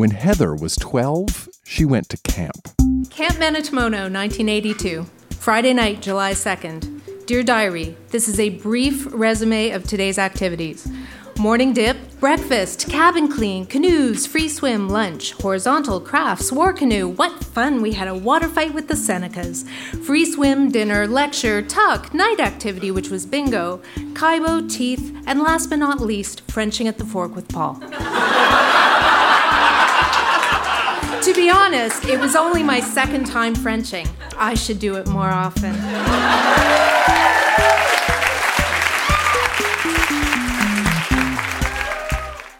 When 0.00 0.12
Heather 0.12 0.54
was 0.54 0.76
12, 0.76 1.50
she 1.62 1.84
went 1.84 2.08
to 2.08 2.16
camp. 2.16 2.70
Camp 3.10 3.36
Manitomono, 3.36 4.10
1982. 4.10 5.04
Friday 5.32 5.74
night, 5.74 6.00
July 6.00 6.32
2nd. 6.32 7.26
Dear 7.26 7.42
Diary, 7.42 7.94
this 8.08 8.26
is 8.26 8.40
a 8.40 8.48
brief 8.48 9.06
resume 9.12 9.72
of 9.72 9.86
today's 9.86 10.18
activities. 10.18 10.90
Morning 11.36 11.74
dip, 11.74 11.98
breakfast, 12.18 12.88
cabin 12.88 13.30
clean, 13.30 13.66
canoes, 13.66 14.26
free 14.26 14.48
swim, 14.48 14.88
lunch, 14.88 15.32
horizontal, 15.32 16.00
crafts, 16.00 16.50
war 16.50 16.72
canoe. 16.72 17.06
What 17.06 17.44
fun! 17.44 17.82
We 17.82 17.92
had 17.92 18.08
a 18.08 18.14
water 18.14 18.48
fight 18.48 18.72
with 18.72 18.88
the 18.88 18.94
Senecas. 18.94 19.68
Free 20.06 20.24
swim, 20.24 20.70
dinner, 20.70 21.06
lecture, 21.06 21.60
tuck, 21.60 22.14
night 22.14 22.40
activity, 22.40 22.90
which 22.90 23.10
was 23.10 23.26
bingo, 23.26 23.82
Kaibo, 24.14 24.66
teeth, 24.66 25.14
and 25.26 25.42
last 25.42 25.68
but 25.68 25.78
not 25.78 26.00
least, 26.00 26.40
Frenching 26.50 26.88
at 26.88 26.96
the 26.96 27.04
fork 27.04 27.36
with 27.36 27.48
Paul. 27.48 27.82
Be 31.40 31.48
honest, 31.48 32.04
it 32.04 32.20
was 32.20 32.36
only 32.36 32.62
my 32.62 32.80
second 32.80 33.26
time 33.26 33.54
Frenching. 33.54 34.06
I 34.36 34.52
should 34.52 34.78
do 34.78 34.96
it 34.96 35.06
more 35.06 35.30
often. 35.30 35.72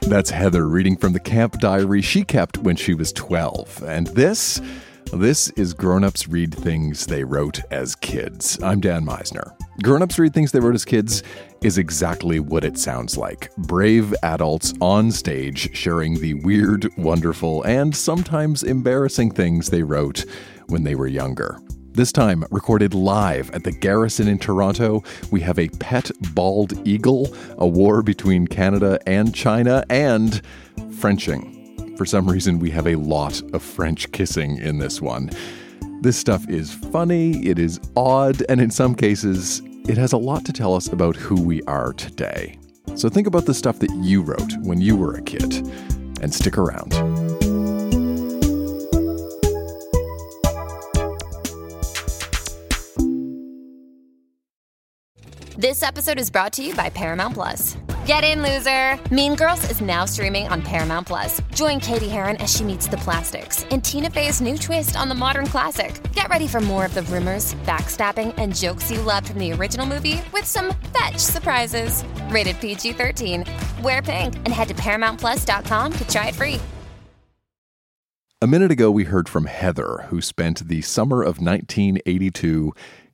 That's 0.09 0.31
Heather 0.31 0.67
reading 0.67 0.97
from 0.97 1.13
the 1.13 1.21
camp 1.21 1.61
diary 1.61 2.01
she 2.01 2.25
kept 2.25 2.57
when 2.57 2.75
she 2.75 2.95
was 2.95 3.13
12. 3.13 3.83
And 3.83 4.07
this, 4.07 4.63
this 5.13 5.51
is 5.51 5.75
Grown 5.75 6.05
Ups 6.05 6.29
Read 6.29 6.55
Things 6.55 7.05
They 7.07 7.25
Wrote 7.25 7.61
as 7.71 7.97
Kids. 7.97 8.63
I'm 8.63 8.81
Dan 8.81 9.05
Misener. 9.05 9.57
Grown 9.83 10.03
Ups 10.03 10.19
Read 10.19 10.33
Things 10.33 10.53
They 10.53 10.61
Wrote 10.61 10.75
as 10.75 10.85
Kids 10.85 11.23
is 11.63 11.79
exactly 11.79 12.39
what 12.39 12.65
it 12.65 12.79
sounds 12.79 13.17
like 13.19 13.55
brave 13.57 14.15
adults 14.23 14.73
on 14.81 15.11
stage 15.11 15.75
sharing 15.77 16.21
the 16.21 16.35
weird, 16.35 16.89
wonderful, 16.97 17.63
and 17.65 17.95
sometimes 17.95 18.63
embarrassing 18.63 19.33
things 19.33 19.69
they 19.69 19.83
wrote 19.83 20.25
when 20.69 20.85
they 20.85 20.95
were 20.95 21.09
younger. 21.09 21.59
This 21.93 22.13
time, 22.13 22.45
recorded 22.51 22.95
live 22.95 23.51
at 23.51 23.65
the 23.65 23.73
Garrison 23.73 24.29
in 24.29 24.39
Toronto, 24.39 25.03
we 25.33 25.41
have 25.41 25.59
a 25.59 25.69
pet 25.81 26.11
bald 26.35 26.87
eagle, 26.87 27.35
a 27.59 27.67
war 27.67 28.03
between 28.03 28.47
Canada 28.47 29.01
and 29.07 29.35
China, 29.35 29.85
and 29.91 30.41
Frenching. 30.99 31.60
For 32.01 32.07
some 32.07 32.31
reason, 32.31 32.61
we 32.61 32.71
have 32.71 32.87
a 32.87 32.95
lot 32.95 33.43
of 33.53 33.63
French 33.63 34.11
kissing 34.11 34.57
in 34.57 34.79
this 34.79 35.03
one. 35.03 35.29
This 36.01 36.17
stuff 36.17 36.49
is 36.49 36.73
funny, 36.73 37.47
it 37.47 37.59
is 37.59 37.79
odd, 37.95 38.43
and 38.49 38.59
in 38.59 38.71
some 38.71 38.95
cases, 38.95 39.61
it 39.87 39.99
has 39.99 40.15
a 40.15 40.17
lot 40.17 40.47
to 40.47 40.53
tell 40.55 40.75
us 40.75 40.87
about 40.87 41.15
who 41.15 41.39
we 41.39 41.61
are 41.65 41.93
today. 41.93 42.59
So 42.95 43.11
think 43.11 43.27
about 43.27 43.45
the 43.45 43.53
stuff 43.53 43.81
that 43.81 43.91
you 44.01 44.23
wrote 44.23 44.51
when 44.63 44.81
you 44.81 44.97
were 44.97 45.13
a 45.13 45.21
kid, 45.21 45.53
and 46.23 46.33
stick 46.33 46.57
around. 46.57 46.93
This 55.59 55.83
episode 55.83 56.19
is 56.19 56.31
brought 56.31 56.55
to 56.55 56.63
you 56.63 56.75
by 56.75 56.89
Paramount 56.89 57.35
Plus. 57.35 57.77
Get 58.11 58.25
in, 58.25 58.43
loser! 58.43 58.99
Mean 59.15 59.37
Girls 59.37 59.71
is 59.71 59.81
now 59.81 60.05
streaming 60.05 60.49
on 60.49 60.63
Paramount 60.63 61.07
Plus. 61.07 61.41
Join 61.55 61.79
Cady 61.79 62.09
Heron 62.09 62.35
as 62.39 62.53
she 62.53 62.65
meets 62.65 62.89
the 62.89 62.97
plastics 62.97 63.63
in 63.71 63.81
Tina 63.81 64.11
Fey's 64.11 64.41
new 64.41 64.59
twist 64.59 64.97
on 64.97 65.09
the 65.09 65.15
modern 65.15 65.47
classic. 65.47 66.01
Get 66.13 66.29
ready 66.29 66.49
for 66.49 66.61
more 66.61 66.85
of 66.85 66.93
the 66.93 67.03
rumors, 67.05 67.55
backstabbing, 67.63 68.35
and 68.37 68.53
jokes 68.53 68.91
you 68.91 69.01
loved 69.03 69.29
from 69.29 69.39
the 69.39 69.53
original 69.53 69.87
movie 69.87 70.21
with 70.33 70.45
some 70.45 70.75
fetch 70.93 71.19
surprises. 71.19 72.03
Rated 72.31 72.59
PG 72.61 72.95
13. 72.95 73.45
Wear 73.81 74.03
pink 74.03 74.35
and 74.39 74.49
head 74.49 74.67
to 74.67 74.75
ParamountPlus.com 74.75 75.93
to 75.93 76.09
try 76.09 76.29
it 76.31 76.35
free. 76.35 76.61
A 78.43 78.49
minute 78.49 78.73
ago, 78.73 78.91
we 78.91 79.05
heard 79.05 79.29
from 79.29 79.45
Heather, 79.45 80.07
who 80.09 80.21
spent 80.21 80.67
the 80.67 80.83
summer 80.83 81.23
of 81.23 81.41
1982 81.41 82.73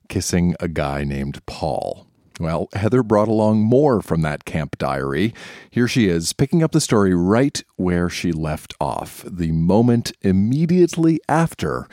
kissing 0.09 0.55
a 0.59 0.67
guy 0.67 1.03
named 1.03 1.45
Paul. 1.45 2.06
Well, 2.39 2.69
Heather 2.73 3.03
brought 3.03 3.27
along 3.27 3.61
more 3.61 4.01
from 4.01 4.21
that 4.21 4.45
camp 4.45 4.77
diary. 4.77 5.33
Here 5.69 5.87
she 5.87 6.07
is, 6.07 6.33
picking 6.33 6.61
up 6.61 6.71
the 6.71 6.81
story 6.81 7.15
right 7.15 7.63
where 7.75 8.09
she 8.09 8.31
left 8.31 8.73
off, 8.79 9.23
the 9.27 9.51
moment 9.51 10.11
immediately 10.21 11.19
after 11.27 11.87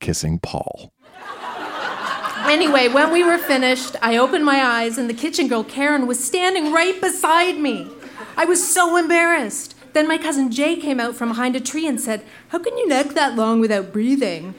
kissing 0.00 0.38
Paul. 0.40 0.92
Anyway, 2.46 2.88
when 2.88 3.10
we 3.10 3.22
were 3.24 3.38
finished, 3.38 3.96
I 4.02 4.16
opened 4.16 4.44
my 4.44 4.62
eyes 4.62 4.98
and 4.98 5.08
the 5.08 5.14
kitchen 5.14 5.48
girl, 5.48 5.64
Karen, 5.64 6.06
was 6.06 6.22
standing 6.22 6.72
right 6.72 7.00
beside 7.00 7.56
me. 7.58 7.88
I 8.36 8.44
was 8.44 8.66
so 8.66 8.96
embarrassed. 8.96 9.74
Then 9.94 10.08
my 10.08 10.18
cousin 10.18 10.50
Jay 10.50 10.76
came 10.76 10.98
out 10.98 11.14
from 11.14 11.28
behind 11.28 11.54
a 11.54 11.60
tree 11.60 11.86
and 11.86 12.00
said, 12.00 12.24
How 12.48 12.58
can 12.58 12.76
you 12.76 12.88
neck 12.88 13.10
that 13.10 13.36
long 13.36 13.60
without 13.60 13.92
breathing? 13.92 14.54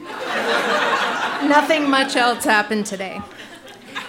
Nothing 1.44 1.88
much 1.88 2.16
else 2.16 2.44
happened 2.44 2.86
today. 2.86 3.20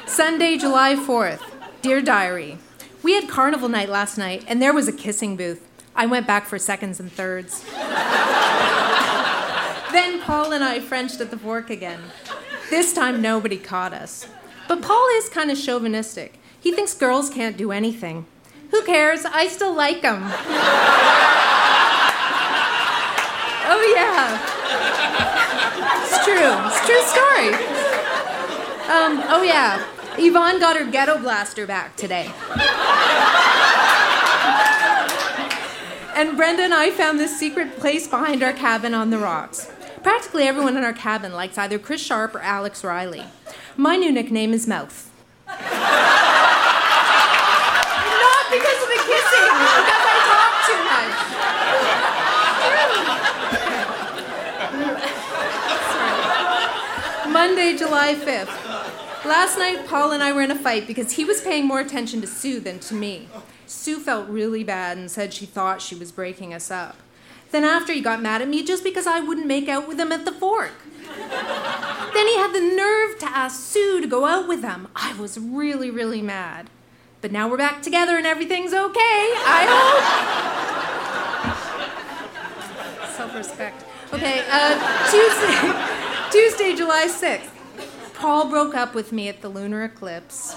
Sunday, 0.07 0.57
July 0.57 0.95
4th. 0.95 1.41
Dear 1.81 2.01
Diary, 2.01 2.57
we 3.03 3.13
had 3.13 3.27
carnival 3.27 3.67
night 3.67 3.89
last 3.89 4.17
night 4.17 4.45
and 4.47 4.61
there 4.61 4.73
was 4.73 4.87
a 4.87 4.93
kissing 4.93 5.35
booth. 5.35 5.67
I 5.95 6.05
went 6.05 6.25
back 6.25 6.45
for 6.45 6.57
seconds 6.57 6.99
and 7.01 7.11
thirds. 7.11 7.63
then 9.91 10.21
Paul 10.21 10.53
and 10.53 10.63
I 10.63 10.79
Frenched 10.79 11.19
at 11.19 11.29
the 11.29 11.37
fork 11.37 11.69
again. 11.69 11.99
This 12.69 12.93
time 12.93 13.21
nobody 13.21 13.57
caught 13.57 13.93
us. 13.93 14.27
But 14.67 14.81
Paul 14.81 15.05
is 15.17 15.27
kind 15.29 15.51
of 15.51 15.59
chauvinistic. 15.59 16.39
He 16.59 16.71
thinks 16.71 16.93
girls 16.93 17.29
can't 17.29 17.57
do 17.57 17.73
anything. 17.73 18.25
Who 18.71 18.83
cares? 18.83 19.25
I 19.25 19.47
still 19.47 19.73
like 19.75 20.01
him. 20.01 20.23
oh, 23.69 23.93
yeah. 23.95 24.39
It's 26.01 26.23
true. 26.25 26.55
It's 26.65 26.85
true 26.85 27.03
story. 27.03 27.53
Um, 28.87 29.21
oh, 29.29 29.43
yeah. 29.43 29.85
Yvonne 30.17 30.59
got 30.59 30.75
her 30.77 30.85
ghetto 30.89 31.17
blaster 31.19 31.67
back 31.67 31.95
today. 31.95 32.31
and 36.15 36.35
Brenda 36.35 36.63
and 36.63 36.73
I 36.73 36.89
found 36.91 37.19
this 37.19 37.37
secret 37.37 37.77
place 37.77 38.07
behind 38.07 38.41
our 38.41 38.53
cabin 38.53 38.93
on 38.95 39.11
the 39.11 39.19
rocks. 39.19 39.71
Practically 40.01 40.43
everyone 40.43 40.75
in 40.77 40.83
our 40.83 40.93
cabin 40.93 41.33
likes 41.33 41.57
either 41.57 41.77
Chris 41.77 42.01
Sharp 42.01 42.33
or 42.33 42.39
Alex 42.39 42.83
Riley. 42.83 43.25
My 43.75 43.95
new 43.95 44.11
nickname 44.11 44.53
is 44.53 44.67
Mouth. 44.67 45.11
Not 45.47 45.57
because 48.49 48.81
of 48.83 48.89
the 48.89 49.01
kissing, 49.05 49.53
because 49.53 50.03
I 50.07 50.17
talk 50.33 50.53
too 50.65 50.81
much. 57.27 57.31
Monday, 57.31 57.75
July 57.77 58.15
5th. 58.15 58.66
Last 59.27 59.57
night, 59.57 59.85
Paul 59.87 60.13
and 60.13 60.23
I 60.23 60.31
were 60.31 60.41
in 60.41 60.51
a 60.51 60.55
fight 60.55 60.87
because 60.87 61.11
he 61.11 61.25
was 61.25 61.41
paying 61.41 61.67
more 61.67 61.81
attention 61.81 62.21
to 62.21 62.27
Sue 62.27 62.61
than 62.61 62.79
to 62.79 62.93
me. 62.93 63.27
Sue 63.65 63.99
felt 63.99 64.29
really 64.29 64.63
bad 64.63 64.97
and 64.97 65.11
said 65.11 65.33
she 65.33 65.45
thought 65.45 65.81
she 65.81 65.95
was 65.95 66.13
breaking 66.13 66.53
us 66.53 66.71
up. 66.71 66.95
Then, 67.51 67.65
after 67.65 67.91
he 67.91 67.99
got 67.99 68.21
mad 68.21 68.41
at 68.41 68.47
me 68.47 68.63
just 68.63 68.85
because 68.85 69.05
I 69.05 69.19
wouldn't 69.19 69.45
make 69.45 69.67
out 69.67 69.85
with 69.85 69.99
him 69.99 70.13
at 70.13 70.23
the 70.23 70.31
fork. 70.31 70.71
then 71.03 72.27
he 72.27 72.37
had 72.37 72.53
the 72.53 72.61
nerve 72.61 73.19
to 73.19 73.25
ask 73.25 73.59
Sue 73.69 73.99
to 73.99 74.07
go 74.07 74.25
out 74.25 74.47
with 74.47 74.61
him. 74.63 74.87
I 74.95 75.13
was 75.19 75.37
really, 75.37 75.91
really 75.91 76.21
mad. 76.21 76.69
But 77.19 77.33
now 77.33 77.49
we're 77.49 77.57
back 77.57 77.81
together 77.81 78.15
and 78.15 78.25
everything's 78.25 78.73
okay. 78.73 79.01
I 79.03 79.65
hope. 83.03 83.09
Self 83.09 83.35
respect. 83.35 83.83
Okay, 84.13 84.45
uh, 84.49 84.79
Tuesday, 85.11 85.73
Tuesday, 86.31 86.75
July 86.77 87.07
6th. 87.07 87.56
Paul 88.19 88.49
broke 88.49 88.73
up 88.75 88.95
with 88.95 89.11
me 89.11 89.27
at 89.29 89.41
the 89.41 89.49
lunar 89.49 89.83
eclipse. 89.83 90.55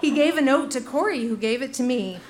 He 0.00 0.10
gave 0.10 0.36
a 0.36 0.42
note 0.42 0.70
to 0.72 0.80
Corey, 0.80 1.26
who 1.26 1.36
gave 1.36 1.62
it 1.62 1.72
to 1.74 1.82
me. 1.82 2.20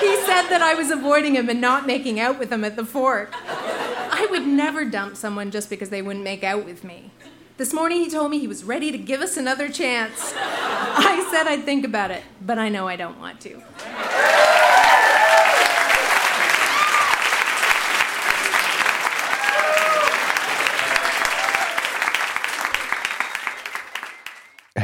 he 0.00 0.16
said 0.24 0.48
that 0.48 0.60
I 0.62 0.74
was 0.74 0.90
avoiding 0.90 1.34
him 1.34 1.48
and 1.48 1.60
not 1.60 1.86
making 1.86 2.20
out 2.20 2.38
with 2.38 2.52
him 2.52 2.64
at 2.64 2.76
the 2.76 2.84
fork. 2.84 3.30
I 3.32 4.26
would 4.30 4.46
never 4.46 4.84
dump 4.84 5.16
someone 5.16 5.50
just 5.50 5.68
because 5.68 5.90
they 5.90 6.00
wouldn't 6.00 6.24
make 6.24 6.44
out 6.44 6.64
with 6.64 6.84
me. 6.84 7.10
This 7.56 7.72
morning 7.72 7.98
he 7.98 8.10
told 8.10 8.30
me 8.30 8.38
he 8.38 8.46
was 8.46 8.64
ready 8.64 8.92
to 8.92 8.98
give 8.98 9.20
us 9.20 9.36
another 9.36 9.68
chance. 9.68 10.32
I 10.36 11.26
said 11.30 11.46
I'd 11.46 11.64
think 11.64 11.84
about 11.84 12.10
it, 12.10 12.22
but 12.40 12.58
I 12.58 12.68
know 12.68 12.86
I 12.86 12.96
don't 12.96 13.18
want 13.18 13.40
to. 13.40 13.62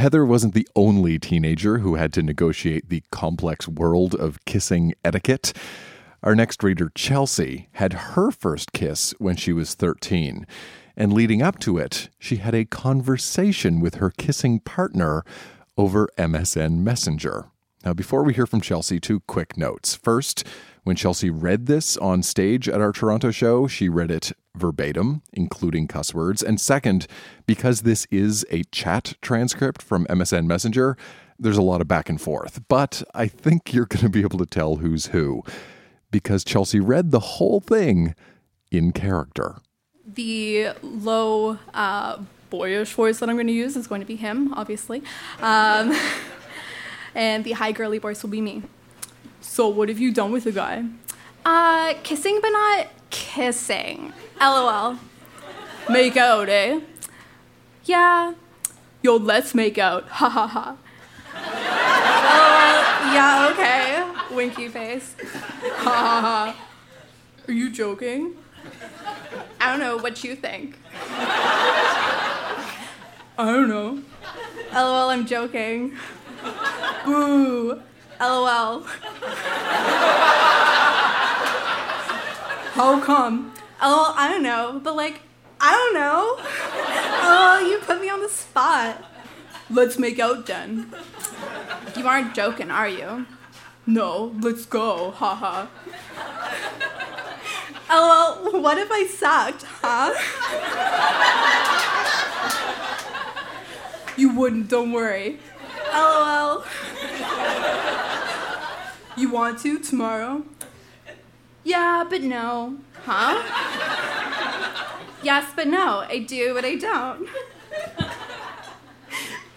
Heather 0.02 0.26
wasn't 0.26 0.54
the 0.54 0.66
only 0.74 1.20
teenager 1.20 1.78
who 1.78 1.94
had 1.94 2.12
to 2.14 2.24
negotiate 2.24 2.88
the 2.88 3.04
complex 3.12 3.68
world 3.68 4.16
of 4.16 4.44
kissing 4.44 4.94
etiquette. 5.04 5.52
Our 6.24 6.34
next 6.34 6.64
reader, 6.64 6.90
Chelsea, 6.92 7.68
had 7.74 7.92
her 7.92 8.32
first 8.32 8.72
kiss 8.72 9.14
when 9.20 9.36
she 9.36 9.52
was 9.52 9.74
13. 9.74 10.44
And 10.96 11.12
leading 11.12 11.40
up 11.40 11.60
to 11.60 11.78
it, 11.78 12.08
she 12.18 12.38
had 12.38 12.52
a 12.52 12.64
conversation 12.64 13.78
with 13.78 13.94
her 13.94 14.10
kissing 14.10 14.58
partner 14.58 15.22
over 15.78 16.08
MSN 16.18 16.78
Messenger. 16.78 17.44
Now, 17.84 17.94
before 17.94 18.24
we 18.24 18.34
hear 18.34 18.46
from 18.46 18.60
Chelsea, 18.60 18.98
two 18.98 19.20
quick 19.20 19.56
notes. 19.56 19.94
First, 19.94 20.44
when 20.82 20.96
Chelsea 20.96 21.30
read 21.30 21.66
this 21.66 21.96
on 21.96 22.24
stage 22.24 22.68
at 22.68 22.80
our 22.80 22.90
Toronto 22.90 23.30
show, 23.30 23.68
she 23.68 23.88
read 23.88 24.10
it 24.10 24.32
verbatim, 24.56 25.22
including 25.32 25.86
cuss 25.86 26.14
words. 26.14 26.42
And 26.42 26.60
second, 26.60 27.06
because 27.46 27.82
this 27.82 28.06
is 28.10 28.44
a 28.50 28.62
chat 28.64 29.14
transcript 29.22 29.82
from 29.82 30.06
MSN 30.06 30.46
Messenger, 30.46 30.96
there's 31.38 31.56
a 31.56 31.62
lot 31.62 31.80
of 31.80 31.88
back 31.88 32.08
and 32.08 32.20
forth. 32.20 32.60
But 32.68 33.02
I 33.14 33.26
think 33.26 33.72
you're 33.72 33.86
going 33.86 34.04
to 34.04 34.08
be 34.08 34.20
able 34.20 34.38
to 34.38 34.46
tell 34.46 34.76
who's 34.76 35.06
who 35.06 35.42
because 36.10 36.44
Chelsea 36.44 36.78
read 36.78 37.10
the 37.10 37.20
whole 37.20 37.60
thing 37.60 38.14
in 38.70 38.92
character. 38.92 39.56
The 40.06 40.70
low, 40.82 41.58
uh, 41.74 42.18
boyish 42.50 42.92
voice 42.92 43.18
that 43.20 43.28
I'm 43.28 43.36
going 43.36 43.46
to 43.46 43.52
use 43.52 43.76
is 43.76 43.86
going 43.86 44.02
to 44.02 44.06
be 44.06 44.16
him, 44.16 44.52
obviously. 44.54 45.02
Um, 45.40 45.96
and 47.14 47.44
the 47.44 47.52
high 47.52 47.72
girly 47.72 47.98
voice 47.98 48.22
will 48.22 48.30
be 48.30 48.40
me. 48.40 48.62
So, 49.40 49.68
what 49.68 49.88
have 49.88 49.98
you 49.98 50.12
done 50.12 50.32
with 50.32 50.44
the 50.44 50.52
guy? 50.52 50.84
Uh, 51.44 51.94
kissing, 52.02 52.38
but 52.40 52.50
not 52.50 52.88
kissing. 53.10 54.12
LOL. 54.40 54.98
Make 55.88 56.16
out, 56.16 56.48
eh? 56.48 56.80
Yeah. 57.84 58.34
Yo, 59.02 59.16
let's 59.16 59.54
make 59.54 59.78
out. 59.78 60.08
Ha 60.08 60.28
ha 60.28 60.46
ha. 60.46 60.76
LOL. 61.34 62.82
Yeah, 63.14 63.48
okay. 63.52 64.34
Winky 64.34 64.68
face. 64.68 65.14
Ha 65.78 65.90
ha 65.90 66.20
ha. 66.20 66.56
Are 67.48 67.52
you 67.52 67.70
joking? 67.70 68.36
I 69.60 69.70
don't 69.70 69.80
know 69.80 69.96
what 69.96 70.22
you 70.24 70.36
think. 70.36 70.78
I 73.38 73.46
don't 73.46 73.68
know. 73.68 74.02
LOL, 74.72 75.10
I'm 75.10 75.26
joking. 75.26 75.96
Boo. 77.04 77.80
LOL. 78.20 78.82
How 82.74 83.00
come? 83.00 83.51
LOL, 83.82 84.14
I 84.16 84.28
don't 84.30 84.42
know. 84.42 84.80
But 84.82 84.94
like, 84.96 85.20
I 85.60 85.72
don't 85.72 85.94
know. 85.94 86.36
Oh, 87.24 87.66
you 87.68 87.78
put 87.84 88.00
me 88.00 88.08
on 88.08 88.20
the 88.20 88.28
spot. 88.28 89.04
Let's 89.68 89.98
make 89.98 90.18
out 90.18 90.46
then. 90.46 90.92
You 91.96 92.06
aren't 92.06 92.34
joking, 92.34 92.70
are 92.70 92.88
you? 92.88 93.26
No, 93.86 94.34
let's 94.40 94.64
go. 94.66 95.10
Haha. 95.10 95.66
LOL, 97.90 98.62
what 98.62 98.78
if 98.78 98.88
I 98.90 99.06
sucked, 99.06 99.64
huh? 99.82 100.14
you 104.16 104.34
wouldn't, 104.34 104.68
don't 104.68 104.92
worry. 104.92 105.40
LOL. 105.92 106.64
You 109.16 109.30
want 109.30 109.58
to 109.60 109.78
tomorrow? 109.78 110.44
Yeah, 111.64 112.04
but 112.08 112.22
no. 112.22 112.78
Huh? 113.04 113.42
yes, 115.22 115.52
but 115.54 115.68
no. 115.68 116.04
I 116.08 116.18
do, 116.18 116.54
but 116.54 116.64
I 116.64 116.76
don't. 116.76 117.28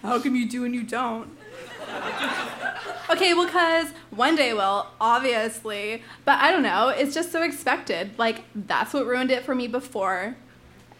How 0.02 0.20
come 0.20 0.36
you 0.36 0.48
do 0.48 0.64
and 0.64 0.74
you 0.74 0.84
don't? 0.84 1.36
Okay, 3.08 3.34
well, 3.34 3.46
because 3.46 3.90
one 4.10 4.34
day 4.34 4.52
will, 4.52 4.88
obviously. 5.00 6.02
But 6.24 6.40
I 6.40 6.50
don't 6.50 6.62
know. 6.62 6.88
It's 6.88 7.14
just 7.14 7.30
so 7.30 7.42
expected. 7.42 8.18
Like, 8.18 8.42
that's 8.54 8.92
what 8.92 9.06
ruined 9.06 9.30
it 9.30 9.44
for 9.44 9.54
me 9.54 9.68
before. 9.68 10.36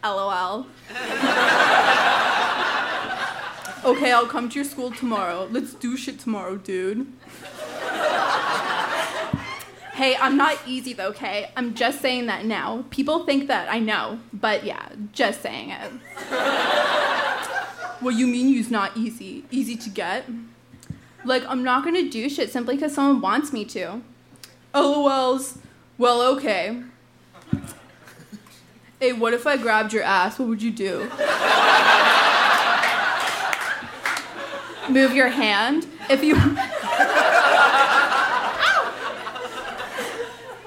LOL. 0.05 0.67
okay, 3.85 4.13
I'll 4.13 4.27
come 4.27 4.49
to 4.49 4.55
your 4.55 4.65
school 4.65 4.93
tomorrow. 4.93 5.49
Let's 5.51 5.75
do 5.75 5.97
shit 5.97 6.21
tomorrow, 6.21 6.57
dude. 6.57 7.13
Hey, 9.97 10.15
I'm 10.21 10.37
not 10.37 10.59
easy 10.67 10.93
though, 10.93 11.09
okay? 11.09 11.51
I'm 11.57 11.73
just 11.73 12.03
saying 12.03 12.27
that 12.27 12.45
now. 12.45 12.85
People 12.91 13.25
think 13.25 13.49
that 13.49 13.73
I 13.73 13.79
know, 13.79 14.21
but 14.31 14.63
yeah, 14.63 14.91
just 15.15 15.41
saying 15.41 15.71
it. 15.71 15.91
what 18.01 18.15
you 18.15 18.27
mean 18.27 18.51
you's 18.51 18.71
not 18.71 18.95
easy? 18.95 19.47
Easy 19.51 19.75
to 19.75 19.89
get? 19.89 20.27
Like, 21.25 21.47
I'm 21.47 21.65
not 21.65 21.83
gonna 21.83 22.11
do 22.11 22.29
shit 22.29 22.53
simply 22.53 22.75
because 22.75 22.95
someone 22.95 23.23
wants 23.23 23.55
me 23.55 23.65
to. 23.65 24.03
LOLs. 24.75 25.57
Well, 25.97 26.21
okay. 26.37 26.83
Hey, 29.01 29.15
what 29.15 29.33
if 29.33 29.47
I 29.47 29.57
grabbed 29.57 29.95
your 29.95 30.03
ass? 30.03 30.39
What 30.39 30.49
would 30.51 30.61
you 30.61 30.73
do? 30.73 31.05
Move 34.91 35.15
your 35.15 35.29
hand. 35.29 35.87
If 36.11 36.23
you. 36.23 36.37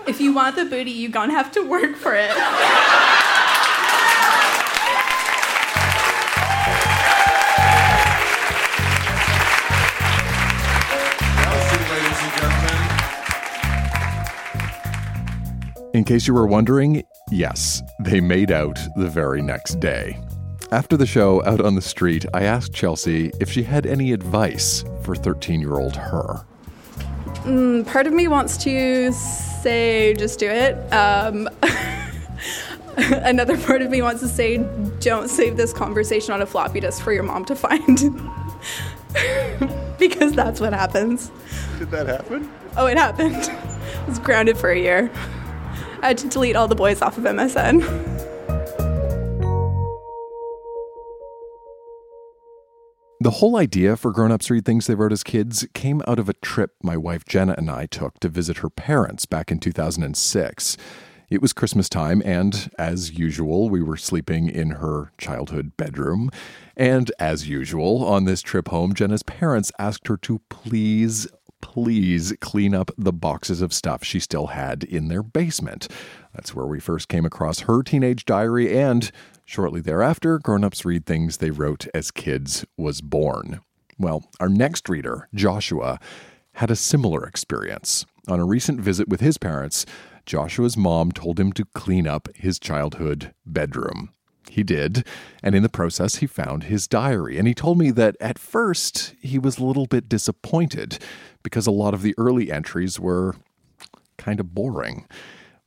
if 0.10 0.20
you 0.20 0.34
want 0.34 0.56
the 0.56 0.66
booty, 0.66 0.90
you're 0.90 1.12
gonna 1.12 1.34
have 1.34 1.52
to 1.52 1.62
work 1.62 1.96
for 1.96 2.16
it. 2.16 2.32
In 15.94 16.04
case 16.04 16.28
you 16.28 16.34
were 16.34 16.48
wondering, 16.48 17.04
yes, 17.30 17.84
they 18.04 18.20
made 18.20 18.52
out 18.52 18.80
the 18.96 19.08
very 19.08 19.44
next 19.44 19.80
day. 19.80 20.20
After 20.72 20.98
the 20.98 21.06
show, 21.06 21.44
out 21.46 21.62
on 21.62 21.76
the 21.76 21.82
street, 21.82 22.26
I 22.34 22.44
asked 22.44 22.74
Chelsea 22.74 23.32
if 23.40 23.52
she 23.52 23.62
had 23.62 23.86
any 23.86 24.12
advice 24.12 24.84
for 25.04 25.16
13 25.16 25.62
year 25.62 25.78
old 25.80 25.96
her. 25.96 26.46
Mm, 27.44 27.86
part 27.86 28.08
of 28.08 28.14
me 28.14 28.28
wants 28.28 28.58
to 28.64 29.12
say, 29.62 30.14
just 30.16 30.40
do 30.40 30.50
it. 30.50 30.76
Um, 30.94 31.50
another 32.98 33.58
part 33.58 33.82
of 33.82 33.90
me 33.90 34.02
wants 34.02 34.22
to 34.22 34.28
say, 34.28 34.58
don't 35.00 35.30
save 35.30 35.58
this 35.58 35.74
conversation 35.74 36.34
on 36.34 36.42
a 36.42 36.46
floppy 36.46 36.80
disk 36.80 37.04
for 37.04 37.14
your 37.14 37.24
mom 37.24 37.46
to 37.46 37.56
find. 37.56 38.22
because 40.00 40.34
that's 40.34 40.60
what 40.60 40.74
happens. 40.74 41.32
Did 41.78 41.92
that 41.92 42.08
happen? 42.08 42.52
Oh, 42.78 42.88
it 42.88 42.98
happened. 42.98 43.36
I 43.50 44.06
was 44.08 44.20
grounded 44.20 44.58
for 44.58 44.70
a 44.70 44.80
year. 44.80 45.12
I 46.02 46.10
had 46.10 46.18
to 46.20 46.30
delete 46.30 46.56
all 46.56 46.68
the 46.68 46.76
boys 46.76 47.02
off 47.02 47.18
of 47.18 47.24
MSN. 47.24 48.19
The 53.22 53.32
whole 53.32 53.58
idea 53.58 53.98
for 53.98 54.14
Grown 54.14 54.32
Ups 54.32 54.50
Read 54.50 54.64
Things 54.64 54.88
They 54.88 54.96
Wrote 54.96 55.12
as 55.12 55.24
Kids 55.26 55.68
came 55.74 56.02
out 56.08 56.20
of 56.20 56.30
a 56.30 56.34
trip 56.36 56.76
my 56.82 56.96
wife 56.96 57.26
Jenna 57.26 57.54
and 57.58 57.70
I 57.70 57.86
took 57.86 58.18
to 58.22 58.30
visit 58.30 58.60
her 58.60 58.70
parents 58.70 59.26
back 59.26 59.52
in 59.52 59.60
2006. 59.60 60.78
It 61.30 61.42
was 61.42 61.52
Christmas 61.52 61.90
time, 61.90 62.22
and 62.24 62.72
as 62.80 63.20
usual, 63.20 63.70
we 63.70 63.82
were 63.82 63.98
sleeping 63.98 64.48
in 64.48 64.70
her 64.70 65.12
childhood 65.18 65.76
bedroom. 65.76 66.30
And 66.78 67.12
as 67.20 67.50
usual, 67.50 68.06
on 68.06 68.24
this 68.24 68.42
trip 68.42 68.70
home, 68.70 68.94
Jenna's 68.94 69.24
parents 69.24 69.74
asked 69.78 70.08
her 70.08 70.16
to 70.16 70.40
please, 70.48 71.28
please 71.60 72.34
clean 72.40 72.74
up 72.74 72.90
the 72.98 73.12
boxes 73.12 73.62
of 73.62 73.74
stuff 73.74 74.02
she 74.02 74.22
still 74.22 74.48
had 74.48 74.86
in 74.86 75.10
their 75.10 75.24
basement. 75.24 75.90
That's 76.34 76.56
where 76.56 76.68
we 76.68 76.80
first 76.80 77.10
came 77.10 77.26
across 77.26 77.60
her 77.62 77.84
teenage 77.84 78.24
diary, 78.24 78.80
and 78.80 79.12
shortly 79.50 79.82
thereafter, 79.82 80.38
Grown 80.38 80.64
Ups 80.64 80.86
Read 80.86 81.08
Things 81.08 81.38
They 81.38 81.50
Wrote 81.50 81.88
as 81.92 82.12
Kids 82.12 82.66
was 82.78 83.02
born. 83.02 83.62
Well, 83.98 84.30
our 84.40 84.48
next 84.48 84.88
reader, 84.88 85.28
Joshua, 85.34 86.00
had 86.54 86.70
a 86.70 86.76
similar 86.76 87.26
experience. 87.26 88.06
On 88.28 88.40
a 88.40 88.46
recent 88.46 88.80
visit 88.80 89.10
with 89.10 89.22
his 89.22 89.40
parents, 89.40 89.88
Joshua's 90.28 90.78
mom 90.78 91.12
told 91.12 91.40
him 91.40 91.52
to 91.54 91.66
clean 91.74 92.08
up 92.08 92.30
his 92.36 92.60
childhood 92.60 93.34
bedroom. 93.44 94.12
He 94.52 94.62
did, 94.62 95.06
and 95.42 95.56
in 95.56 95.64
the 95.64 95.70
process, 95.70 96.18
he 96.18 96.28
found 96.28 96.66
his 96.66 96.88
diary. 96.88 97.40
And 97.40 97.48
he 97.48 97.56
told 97.56 97.80
me 97.80 97.90
that 97.92 98.16
at 98.22 98.38
first 98.38 99.16
he 99.20 99.40
was 99.40 99.58
a 99.58 99.66
little 99.66 99.88
bit 99.88 100.08
disappointed 100.08 101.00
because 101.42 101.66
a 101.66 101.72
lot 101.72 101.96
of 101.96 102.04
the 102.04 102.14
early 102.20 102.52
entries 102.52 103.00
were 103.00 103.36
kind 104.18 104.40
of 104.40 104.54
boring. 104.54 105.08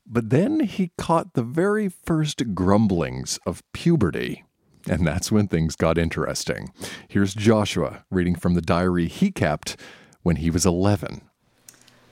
But 0.06 0.30
then 0.30 0.61
he 0.61 0.92
caught 0.99 1.35
the 1.35 1.42
very 1.42 1.88
first 1.88 2.54
grumblings 2.54 3.38
of 3.47 3.62
puberty. 3.73 4.44
And 4.88 5.06
that's 5.06 5.30
when 5.30 5.47
things 5.47 5.76
got 5.76 5.97
interesting. 5.97 6.73
Here's 7.09 7.35
Joshua 7.35 8.04
reading 8.11 8.35
from 8.35 8.54
the 8.54 8.61
diary 8.61 9.06
he 9.06 9.30
kept 9.30 9.76
when 10.23 10.37
he 10.37 10.50
was 10.50 10.66
11. 10.66 11.23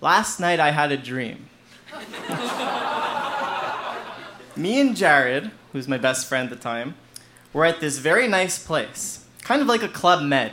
Last 0.01 0.41
night 0.41 0.61
I 0.61 0.71
had 0.71 0.93
a 0.93 0.97
dream. 0.97 1.47
Me 4.57 4.81
and 4.81 4.97
Jared, 4.97 5.51
who's 5.73 5.89
my 5.89 5.99
best 5.99 6.27
friend 6.27 6.51
at 6.51 6.57
the 6.57 6.63
time, 6.63 6.95
were 7.53 7.65
at 7.65 7.81
this 7.81 7.99
very 7.99 8.29
nice 8.29 8.65
place, 8.65 9.25
kind 9.43 9.61
of 9.61 9.67
like 9.67 9.83
a 9.83 9.89
Club 9.89 10.23
Med. 10.23 10.53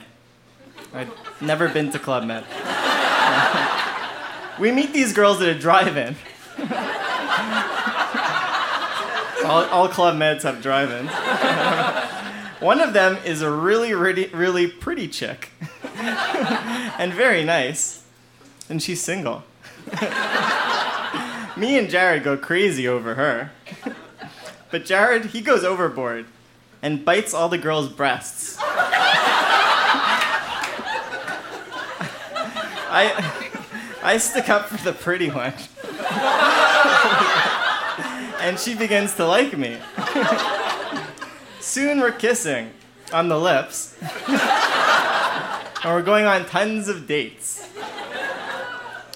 I'd 0.94 1.12
never 1.40 1.70
been 1.70 1.92
to 1.92 2.00
Club 2.00 2.24
Med. 2.24 2.46
we 4.60 4.72
meet 4.72 4.94
these 4.94 5.14
girls 5.14 5.42
at 5.42 5.50
a 5.50 5.60
drive-in. 5.60 6.16
All, 9.46 9.64
all 9.66 9.88
Club 9.88 10.16
Meds 10.16 10.44
have 10.44 10.62
drive-ins. 10.62 11.12
One 12.62 12.82
of 12.82 12.94
them 12.94 13.18
is 13.24 13.42
a 13.42 13.52
really, 13.52 13.94
really, 13.94 14.28
really 14.28 14.68
pretty 14.68 15.08
chick, 15.08 15.50
and 15.96 17.14
very 17.14 17.44
nice. 17.44 18.04
and 18.70 18.82
she's 18.82 19.02
single. 19.02 19.44
Me 21.58 21.78
and 21.78 21.90
Jared 21.90 22.24
go 22.24 22.38
crazy 22.38 22.88
over 22.88 23.16
her. 23.16 23.52
but 24.72 24.86
Jared, 24.86 25.26
he 25.28 25.42
goes 25.42 25.64
overboard 25.64 26.26
and 26.82 27.04
bites 27.04 27.34
all 27.34 27.50
the 27.50 27.58
girls' 27.58 27.90
breasts. 27.90 28.58
I, 32.90 33.44
I 34.04 34.18
stick 34.18 34.50
up 34.50 34.66
for 34.68 34.84
the 34.84 34.94
pretty 34.94 35.30
one. 35.30 35.54
And 38.48 38.58
she 38.58 38.74
begins 38.74 39.14
to 39.16 39.26
like 39.26 39.58
me. 39.58 39.78
Soon 41.60 42.00
we're 42.00 42.14
kissing 42.14 42.72
on 43.12 43.28
the 43.28 43.38
lips. 43.38 43.98
and 44.28 45.94
we're 45.94 46.02
going 46.02 46.26
on 46.26 46.46
tons 46.46 46.88
of 46.88 47.06
dates. 47.08 47.66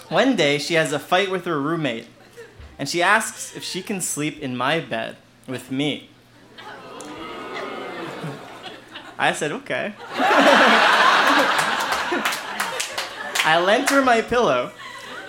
One 0.09 0.35
day, 0.35 0.57
she 0.57 0.73
has 0.73 0.91
a 0.91 0.99
fight 0.99 1.31
with 1.31 1.45
her 1.45 1.61
roommate, 1.61 2.07
and 2.77 2.89
she 2.89 3.01
asks 3.01 3.55
if 3.55 3.63
she 3.63 3.81
can 3.81 4.01
sleep 4.01 4.37
in 4.39 4.57
my 4.57 4.81
bed 4.81 5.15
with 5.47 5.71
me. 5.71 6.09
I 9.17 9.31
said, 9.31 9.53
okay. 9.53 9.93
I 13.43 13.63
lent 13.65 13.89
her 13.91 14.01
my 14.01 14.19
pillow, 14.21 14.71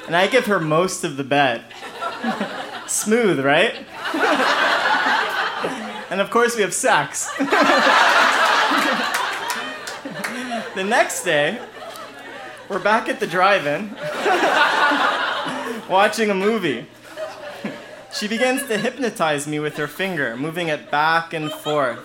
and 0.09 0.16
I 0.16 0.26
give 0.26 0.47
her 0.47 0.59
most 0.59 1.04
of 1.04 1.16
the 1.16 1.23
bed. 1.23 1.64
Smooth, 2.88 3.38
right? 3.44 3.87
And 6.11 6.21
of 6.21 6.31
course, 6.31 6.57
we 6.57 6.62
have 6.62 6.75
sex. 6.75 7.31
the 10.75 10.85
next 10.85 11.25
day, 11.25 11.59
we're 12.69 12.78
back 12.78 13.09
at 13.09 13.21
the 13.21 13.26
drive 13.26 13.66
in 13.66 13.95
watching 15.88 16.31
a 16.31 16.35
movie. 16.35 16.87
She 18.12 18.28
begins 18.28 18.66
to 18.69 18.78
hypnotize 18.78 19.47
me 19.47 19.59
with 19.59 19.76
her 19.76 19.87
finger, 19.87 20.37
moving 20.37 20.69
it 20.69 20.90
back 20.90 21.33
and 21.33 21.50
forth. 21.50 21.99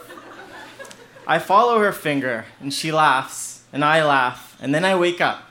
I 1.26 1.40
follow 1.40 1.80
her 1.80 1.92
finger, 1.92 2.46
and 2.62 2.74
she 2.74 2.92
laughs, 2.92 3.64
and 3.74 3.84
I 3.84 4.04
laugh, 4.04 4.58
and 4.62 4.74
then 4.74 4.86
I 4.86 4.96
wake 4.96 5.20
up. 5.20 5.44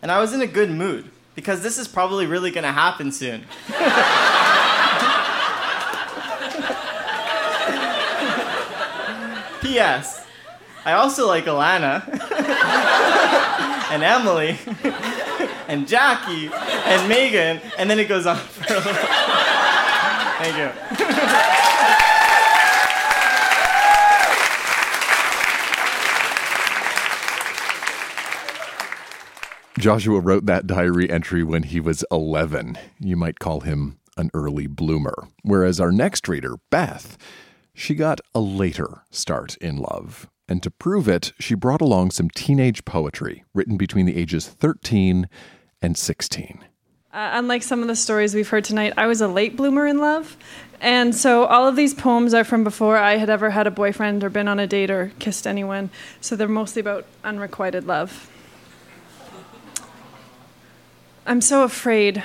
And 0.00 0.10
I 0.10 0.20
was 0.20 0.32
in 0.32 0.40
a 0.40 0.46
good 0.46 0.70
mood, 0.70 1.10
because 1.34 1.62
this 1.62 1.78
is 1.78 1.86
probably 1.86 2.26
really 2.26 2.50
gonna 2.50 2.72
happen 2.72 3.12
soon. 3.12 3.44
P.S. 9.72 10.26
I 10.84 10.92
also 10.92 11.26
like 11.26 11.46
Alana, 11.46 12.06
and 13.90 14.02
Emily, 14.02 14.58
and 15.66 15.88
Jackie, 15.88 16.50
and 16.52 17.08
Megan, 17.08 17.58
and 17.78 17.88
then 17.88 17.98
it 17.98 18.06
goes 18.06 18.26
on 18.26 18.36
for 18.36 18.74
a 18.74 18.76
little. 18.76 18.92
Thank 20.42 20.58
you. 20.58 20.68
Joshua 29.78 30.20
wrote 30.20 30.44
that 30.44 30.66
diary 30.66 31.08
entry 31.08 31.42
when 31.42 31.62
he 31.62 31.80
was 31.80 32.04
11. 32.10 32.76
You 33.00 33.16
might 33.16 33.38
call 33.38 33.60
him 33.60 33.98
an 34.18 34.30
early 34.34 34.66
bloomer. 34.66 35.14
Whereas 35.42 35.80
our 35.80 35.90
next 35.90 36.28
reader, 36.28 36.56
Beth, 36.68 37.16
she 37.74 37.94
got 37.94 38.20
a 38.34 38.40
later 38.40 39.02
start 39.10 39.56
in 39.56 39.76
love. 39.76 40.28
And 40.48 40.62
to 40.62 40.70
prove 40.70 41.08
it, 41.08 41.32
she 41.38 41.54
brought 41.54 41.80
along 41.80 42.10
some 42.10 42.28
teenage 42.30 42.84
poetry 42.84 43.44
written 43.54 43.76
between 43.76 44.06
the 44.06 44.16
ages 44.16 44.46
13 44.46 45.28
and 45.80 45.96
16. 45.96 46.64
Uh, 47.12 47.30
unlike 47.34 47.62
some 47.62 47.82
of 47.82 47.88
the 47.88 47.96
stories 47.96 48.34
we've 48.34 48.48
heard 48.48 48.64
tonight, 48.64 48.94
I 48.96 49.06
was 49.06 49.20
a 49.20 49.28
late 49.28 49.56
bloomer 49.56 49.86
in 49.86 49.98
love. 49.98 50.36
And 50.80 51.14
so 51.14 51.44
all 51.44 51.68
of 51.68 51.76
these 51.76 51.94
poems 51.94 52.34
are 52.34 52.42
from 52.42 52.64
before 52.64 52.96
I 52.96 53.16
had 53.16 53.30
ever 53.30 53.50
had 53.50 53.66
a 53.66 53.70
boyfriend 53.70 54.24
or 54.24 54.30
been 54.30 54.48
on 54.48 54.58
a 54.58 54.66
date 54.66 54.90
or 54.90 55.12
kissed 55.18 55.46
anyone. 55.46 55.90
So 56.20 56.36
they're 56.36 56.48
mostly 56.48 56.80
about 56.80 57.06
unrequited 57.22 57.86
love. 57.86 58.28
I'm 61.24 61.40
so 61.40 61.62
afraid. 61.62 62.22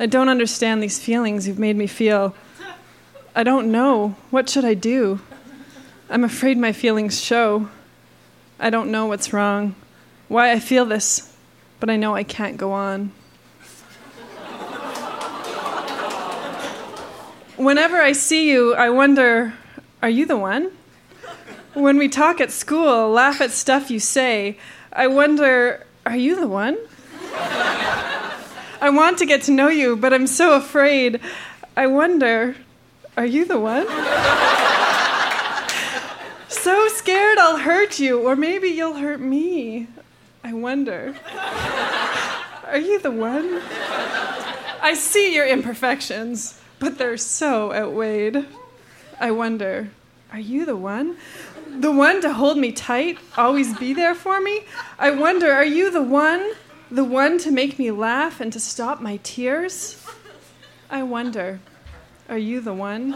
I 0.00 0.06
don't 0.06 0.28
understand 0.28 0.82
these 0.82 0.98
feelings 0.98 1.46
you've 1.46 1.58
made 1.58 1.76
me 1.76 1.86
feel. 1.86 2.34
I 3.40 3.42
don't 3.42 3.72
know. 3.72 4.16
What 4.28 4.50
should 4.50 4.66
I 4.66 4.74
do? 4.74 5.18
I'm 6.10 6.24
afraid 6.24 6.58
my 6.58 6.72
feelings 6.72 7.24
show. 7.24 7.70
I 8.58 8.68
don't 8.68 8.90
know 8.90 9.06
what's 9.06 9.32
wrong, 9.32 9.74
why 10.28 10.52
I 10.52 10.60
feel 10.60 10.84
this, 10.84 11.34
but 11.78 11.88
I 11.88 11.96
know 11.96 12.14
I 12.14 12.22
can't 12.22 12.58
go 12.58 12.72
on. 12.72 13.12
Whenever 17.56 17.96
I 17.96 18.12
see 18.12 18.50
you, 18.50 18.74
I 18.74 18.90
wonder 18.90 19.54
are 20.02 20.10
you 20.10 20.26
the 20.26 20.36
one? 20.36 20.70
When 21.72 21.96
we 21.96 22.10
talk 22.10 22.42
at 22.42 22.50
school, 22.50 23.08
laugh 23.08 23.40
at 23.40 23.52
stuff 23.52 23.90
you 23.90 24.00
say, 24.00 24.58
I 24.92 25.06
wonder 25.06 25.86
are 26.04 26.14
you 26.14 26.36
the 26.36 26.46
one? 26.46 26.76
I 28.82 28.90
want 28.92 29.16
to 29.16 29.24
get 29.24 29.40
to 29.44 29.50
know 29.50 29.68
you, 29.68 29.96
but 29.96 30.12
I'm 30.12 30.26
so 30.26 30.56
afraid. 30.56 31.22
I 31.74 31.86
wonder, 31.86 32.54
are 33.16 33.26
you 33.26 33.44
the 33.44 33.58
one? 33.58 33.86
so 36.48 36.88
scared 36.88 37.38
I'll 37.38 37.58
hurt 37.58 37.98
you, 37.98 38.20
or 38.20 38.36
maybe 38.36 38.68
you'll 38.68 38.94
hurt 38.94 39.20
me. 39.20 39.88
I 40.42 40.52
wonder, 40.52 41.14
are 42.66 42.78
you 42.78 42.98
the 42.98 43.10
one? 43.10 43.60
I 44.82 44.94
see 44.94 45.34
your 45.34 45.46
imperfections, 45.46 46.60
but 46.78 46.98
they're 46.98 47.16
so 47.16 47.72
outweighed. 47.72 48.46
I 49.20 49.32
wonder, 49.32 49.90
are 50.32 50.38
you 50.38 50.64
the 50.64 50.76
one? 50.76 51.16
The 51.68 51.92
one 51.92 52.20
to 52.22 52.32
hold 52.32 52.58
me 52.58 52.72
tight, 52.72 53.18
always 53.36 53.76
be 53.78 53.92
there 53.92 54.14
for 54.14 54.40
me? 54.40 54.64
I 54.98 55.10
wonder, 55.10 55.52
are 55.52 55.64
you 55.64 55.90
the 55.90 56.02
one? 56.02 56.52
The 56.90 57.04
one 57.04 57.38
to 57.38 57.50
make 57.50 57.78
me 57.78 57.90
laugh 57.90 58.40
and 58.40 58.52
to 58.52 58.60
stop 58.60 59.00
my 59.00 59.18
tears? 59.22 60.04
I 60.90 61.02
wonder, 61.02 61.60
are 62.30 62.38
you 62.38 62.60
the 62.60 62.72
one? 62.72 63.12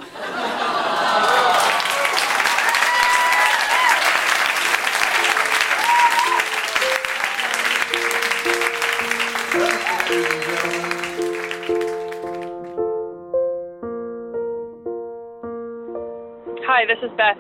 Hi, 16.67 16.83
this 16.89 16.99
is 17.05 17.11
Beth, 17.17 17.37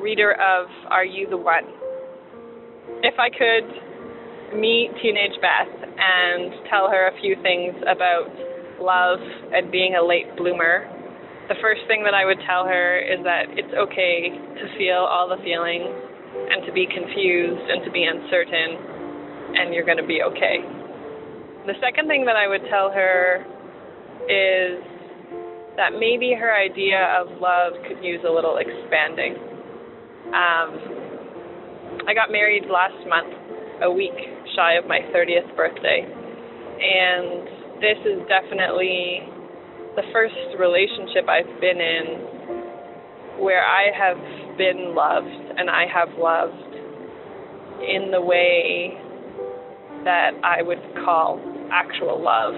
reader 0.00 0.34
of 0.34 0.68
Are 0.88 1.04
You 1.04 1.28
the 1.28 1.36
One? 1.36 1.64
If 3.02 3.18
I 3.18 3.28
could 3.28 4.56
meet 4.56 4.90
teenage 5.02 5.32
Beth 5.42 5.88
and 5.98 6.52
tell 6.70 6.88
her 6.88 7.08
a 7.08 7.20
few 7.20 7.34
things 7.42 7.74
about 7.82 8.28
love 8.80 9.18
and 9.52 9.72
being 9.72 9.96
a 10.00 10.06
late 10.06 10.36
bloomer, 10.36 10.88
the 11.48 11.56
first 11.64 11.80
thing 11.88 12.04
that 12.04 12.12
I 12.12 12.28
would 12.28 12.38
tell 12.44 12.68
her 12.68 13.00
is 13.00 13.24
that 13.24 13.48
it's 13.56 13.72
okay 13.72 14.28
to 14.32 14.64
feel 14.76 15.00
all 15.08 15.28
the 15.28 15.40
feelings 15.40 15.88
and 15.88 16.60
to 16.68 16.72
be 16.72 16.84
confused 16.84 17.64
and 17.72 17.80
to 17.84 17.90
be 17.90 18.04
uncertain, 18.04 19.56
and 19.56 19.72
you're 19.72 19.88
going 19.88 20.00
to 20.00 20.06
be 20.06 20.20
okay. 20.20 20.60
The 21.64 21.72
second 21.80 22.06
thing 22.06 22.28
that 22.28 22.36
I 22.36 22.48
would 22.48 22.62
tell 22.68 22.92
her 22.92 23.44
is 24.28 24.76
that 25.80 25.96
maybe 25.96 26.36
her 26.36 26.52
idea 26.52 27.16
of 27.16 27.40
love 27.40 27.72
could 27.88 28.04
use 28.04 28.20
a 28.28 28.32
little 28.32 28.60
expanding. 28.60 29.40
Um, 30.28 30.68
I 32.04 32.12
got 32.12 32.28
married 32.28 32.68
last 32.68 33.00
month, 33.08 33.32
a 33.80 33.90
week 33.90 34.16
shy 34.54 34.76
of 34.76 34.84
my 34.84 35.00
30th 35.16 35.48
birthday. 35.56 36.04
And 36.04 37.80
this 37.80 38.00
is 38.04 38.20
definitely 38.28 39.37
the 39.96 40.02
first 40.12 40.34
relationship 40.58 41.28
I've 41.28 41.60
been 41.60 41.80
in 41.80 42.04
where 43.38 43.64
I 43.64 43.90
have 43.94 44.18
been 44.58 44.94
loved 44.94 45.58
and 45.58 45.70
I 45.70 45.86
have 45.86 46.08
loved 46.18 46.74
in 47.82 48.10
the 48.10 48.20
way 48.20 48.98
that 50.04 50.32
I 50.42 50.62
would 50.62 50.82
call 51.04 51.38
actual 51.72 52.22
love. 52.22 52.54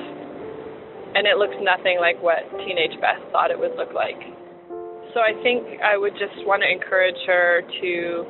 And 1.15 1.27
it 1.27 1.37
looks 1.37 1.57
nothing 1.61 1.99
like 2.01 2.23
what 2.23 2.47
teenage 2.65 2.99
Beth 3.01 3.21
thought 3.33 3.51
it 3.51 3.59
would 3.59 3.77
look 3.77 3.93
like. 3.93 4.21
So 5.13 5.21
I 5.21 5.35
think 5.43 5.83
I 5.83 5.99
would 5.99 6.15
just 6.15 6.47
want 6.47 6.63
to 6.63 6.71
encourage 6.71 7.19
her 7.27 7.63
to 7.83 8.25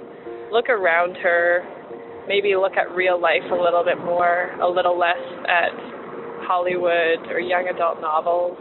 look 0.51 0.69
around 0.69 1.17
her 1.23 1.63
maybe 2.31 2.55
look 2.55 2.79
at 2.79 2.95
real 2.95 3.21
life 3.21 3.43
a 3.51 3.59
little 3.59 3.83
bit 3.83 3.99
more, 3.99 4.55
a 4.63 4.69
little 4.69 4.97
less 4.97 5.19
at 5.51 5.75
Hollywood 6.47 7.27
or 7.27 7.41
young 7.41 7.67
adult 7.67 8.01
novels 8.01 8.57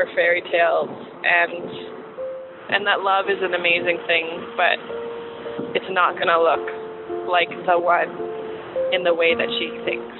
or 0.00 0.08
fairy 0.16 0.40
tales 0.48 0.88
and 0.88 1.90
and 2.70 2.86
that 2.86 3.02
love 3.02 3.26
is 3.26 3.42
an 3.42 3.52
amazing 3.52 3.98
thing, 4.06 4.30
but 4.54 4.78
it's 5.74 5.90
not 5.90 6.14
going 6.14 6.30
to 6.30 6.38
look 6.38 6.62
like 7.26 7.50
the 7.66 7.74
one 7.74 8.06
in 8.94 9.02
the 9.02 9.12
way 9.12 9.34
that 9.34 9.50
she 9.58 9.74
thinks. 9.82 10.19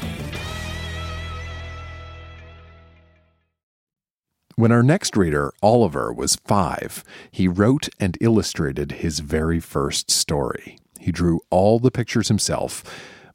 When 4.61 4.71
our 4.71 4.83
next 4.83 5.17
reader, 5.17 5.51
Oliver, 5.63 6.13
was 6.13 6.35
five, 6.35 7.03
he 7.31 7.47
wrote 7.47 7.89
and 7.99 8.15
illustrated 8.21 8.91
his 8.91 9.17
very 9.17 9.59
first 9.59 10.11
story. 10.11 10.77
He 10.99 11.11
drew 11.11 11.41
all 11.49 11.79
the 11.79 11.89
pictures 11.89 12.27
himself, 12.27 12.83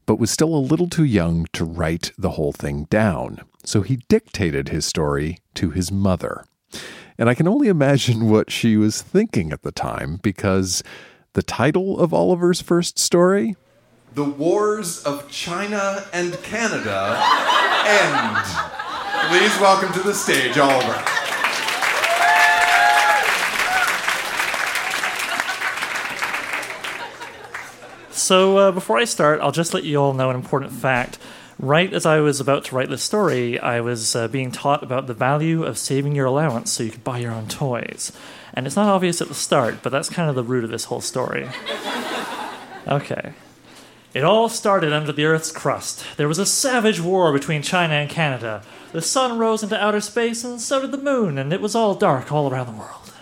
but 0.06 0.20
was 0.20 0.30
still 0.30 0.54
a 0.54 0.68
little 0.70 0.88
too 0.88 1.02
young 1.02 1.46
to 1.54 1.64
write 1.64 2.12
the 2.16 2.30
whole 2.30 2.52
thing 2.52 2.84
down, 2.90 3.40
so 3.64 3.82
he 3.82 4.04
dictated 4.08 4.68
his 4.68 4.86
story 4.86 5.38
to 5.54 5.70
his 5.70 5.90
mother. 5.90 6.44
And 7.18 7.28
I 7.28 7.34
can 7.34 7.48
only 7.48 7.66
imagine 7.66 8.30
what 8.30 8.52
she 8.52 8.76
was 8.76 9.02
thinking 9.02 9.50
at 9.50 9.62
the 9.62 9.72
time 9.72 10.20
because 10.22 10.84
the 11.32 11.42
title 11.42 11.98
of 11.98 12.14
Oliver's 12.14 12.62
first 12.62 13.00
story 13.00 13.56
The 14.14 14.22
Wars 14.22 15.02
of 15.02 15.28
China 15.28 16.04
and 16.12 16.40
Canada 16.44 17.20
End. 17.84 18.76
Please 19.28 19.58
welcome 19.58 19.92
to 19.92 20.02
the 20.04 20.14
stage, 20.14 20.56
Oliver. 20.56 21.15
So, 28.16 28.56
uh, 28.56 28.72
before 28.72 28.96
I 28.96 29.04
start, 29.04 29.42
I'll 29.42 29.52
just 29.52 29.74
let 29.74 29.84
you 29.84 29.98
all 29.98 30.14
know 30.14 30.30
an 30.30 30.36
important 30.36 30.72
fact. 30.72 31.18
Right 31.58 31.92
as 31.92 32.06
I 32.06 32.20
was 32.20 32.40
about 32.40 32.64
to 32.64 32.74
write 32.74 32.88
this 32.88 33.02
story, 33.02 33.58
I 33.58 33.82
was 33.82 34.16
uh, 34.16 34.26
being 34.28 34.50
taught 34.50 34.82
about 34.82 35.06
the 35.06 35.12
value 35.12 35.64
of 35.64 35.76
saving 35.76 36.14
your 36.14 36.24
allowance 36.24 36.72
so 36.72 36.82
you 36.82 36.90
could 36.90 37.04
buy 37.04 37.18
your 37.18 37.32
own 37.32 37.46
toys. 37.46 38.12
And 38.54 38.66
it's 38.66 38.74
not 38.74 38.88
obvious 38.88 39.20
at 39.20 39.28
the 39.28 39.34
start, 39.34 39.82
but 39.82 39.92
that's 39.92 40.08
kind 40.08 40.30
of 40.30 40.34
the 40.34 40.42
root 40.42 40.64
of 40.64 40.70
this 40.70 40.84
whole 40.84 41.02
story. 41.02 41.48
Okay. 42.88 43.34
It 44.14 44.24
all 44.24 44.48
started 44.48 44.94
under 44.94 45.12
the 45.12 45.26
Earth's 45.26 45.52
crust. 45.52 46.02
There 46.16 46.28
was 46.28 46.38
a 46.38 46.46
savage 46.46 47.00
war 47.00 47.34
between 47.34 47.60
China 47.60 47.94
and 47.94 48.08
Canada. 48.08 48.62
The 48.92 49.02
sun 49.02 49.38
rose 49.38 49.62
into 49.62 49.78
outer 49.78 50.00
space, 50.00 50.42
and 50.42 50.58
so 50.58 50.80
did 50.80 50.90
the 50.90 50.96
moon, 50.96 51.36
and 51.36 51.52
it 51.52 51.60
was 51.60 51.74
all 51.74 51.94
dark 51.94 52.32
all 52.32 52.50
around 52.50 52.68
the 52.68 52.78
world. 52.78 53.12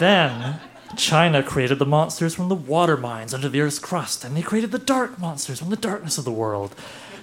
Then, 0.00 0.58
China 0.96 1.42
created 1.42 1.78
the 1.78 1.86
monsters 1.86 2.34
from 2.34 2.48
the 2.48 2.54
water 2.54 2.96
mines 2.96 3.34
under 3.34 3.48
the 3.48 3.60
Earth's 3.60 3.78
crust, 3.78 4.24
and 4.24 4.36
they 4.36 4.42
created 4.42 4.72
the 4.72 4.78
dark 4.78 5.18
monsters 5.18 5.58
from 5.58 5.70
the 5.70 5.76
darkness 5.76 6.18
of 6.18 6.24
the 6.24 6.32
world. 6.32 6.74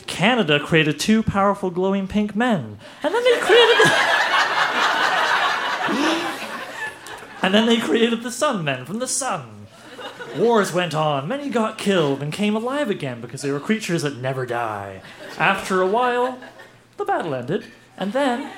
Canada 0.08 0.60
created 0.60 1.00
two 1.00 1.24
powerful 1.24 1.70
glowing 1.70 2.08
pink 2.08 2.36
men, 2.36 2.80
and 3.04 3.14
then 3.14 3.24
they 3.24 3.40
created 3.40 3.78
the... 3.78 3.92
and 7.44 7.54
then 7.54 7.66
they 7.66 7.78
created 7.78 8.24
the 8.24 8.32
sun 8.32 8.64
men 8.64 8.86
from 8.86 9.00
the 9.00 9.08
sun. 9.08 9.68
Wars 10.38 10.74
went 10.74 10.96
on, 10.96 11.28
many 11.28 11.50
got 11.50 11.78
killed 11.78 12.24
and 12.24 12.32
came 12.32 12.56
alive 12.56 12.90
again 12.90 13.22
because 13.22 13.42
they 13.42 13.52
were 13.52 13.60
creatures 13.60 14.04
that 14.04 14.18
never 14.18 14.46
die. 14.46 15.02
After 15.38 15.82
a 15.82 15.88
while, 15.88 16.40
the 16.98 17.06
battle 17.06 17.34
ended, 17.34 17.66
and 17.98 18.14
then 18.14 18.52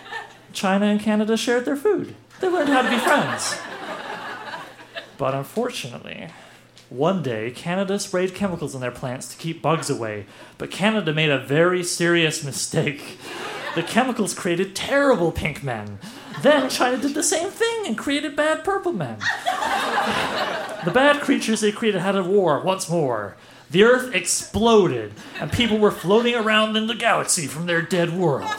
China 0.54 0.86
and 0.86 1.00
Canada 1.00 1.36
shared 1.36 1.66
their 1.66 1.76
food. 1.76 2.16
They 2.40 2.48
learned 2.48 2.70
how 2.70 2.84
to 2.84 2.90
be 2.90 2.98
friends. 2.98 3.58
But 5.18 5.34
unfortunately, 5.34 6.28
one 6.90 7.24
day 7.24 7.52
Canada 7.52 8.00
sprayed 8.00 8.36
chemicals 8.36 8.76
in 8.76 8.82
their 8.82 8.92
plants 8.92 9.28
to 9.30 9.38
keep 9.38 9.62
bugs 9.62 9.90
away, 9.90 10.26
but 10.58 10.72
Canada 10.72 11.14
made 11.14 11.30
a 11.30 11.40
very 11.40 11.84
serious 11.84 12.44
mistake. 12.44 13.18
The 13.76 13.84
chemicals 13.84 14.34
created 14.34 14.76
terrible 14.76 15.32
pink 15.32 15.64
men. 15.64 15.98
Then 16.42 16.70
China 16.70 16.98
did 16.98 17.16
the 17.16 17.24
same 17.24 17.50
thing 17.50 17.88
and 17.88 17.98
created 17.98 18.36
bad 18.36 18.64
purple 18.64 18.94
men. 18.94 19.18
The 20.86 20.92
bad 20.92 21.22
creatures 21.22 21.62
they 21.62 21.72
created 21.72 22.02
had 22.02 22.16
a 22.16 22.24
war 22.24 22.62
once 22.62 22.90
more. 22.90 23.36
The 23.72 23.84
Earth 23.84 24.14
exploded, 24.14 25.14
and 25.40 25.52
people 25.52 25.80
were 25.80 25.90
floating 25.90 26.36
around 26.36 26.78
in 26.78 26.86
the 26.86 26.94
galaxy 26.94 27.48
from 27.48 27.66
their 27.66 27.82
dead 27.82 28.14
world. 28.14 28.54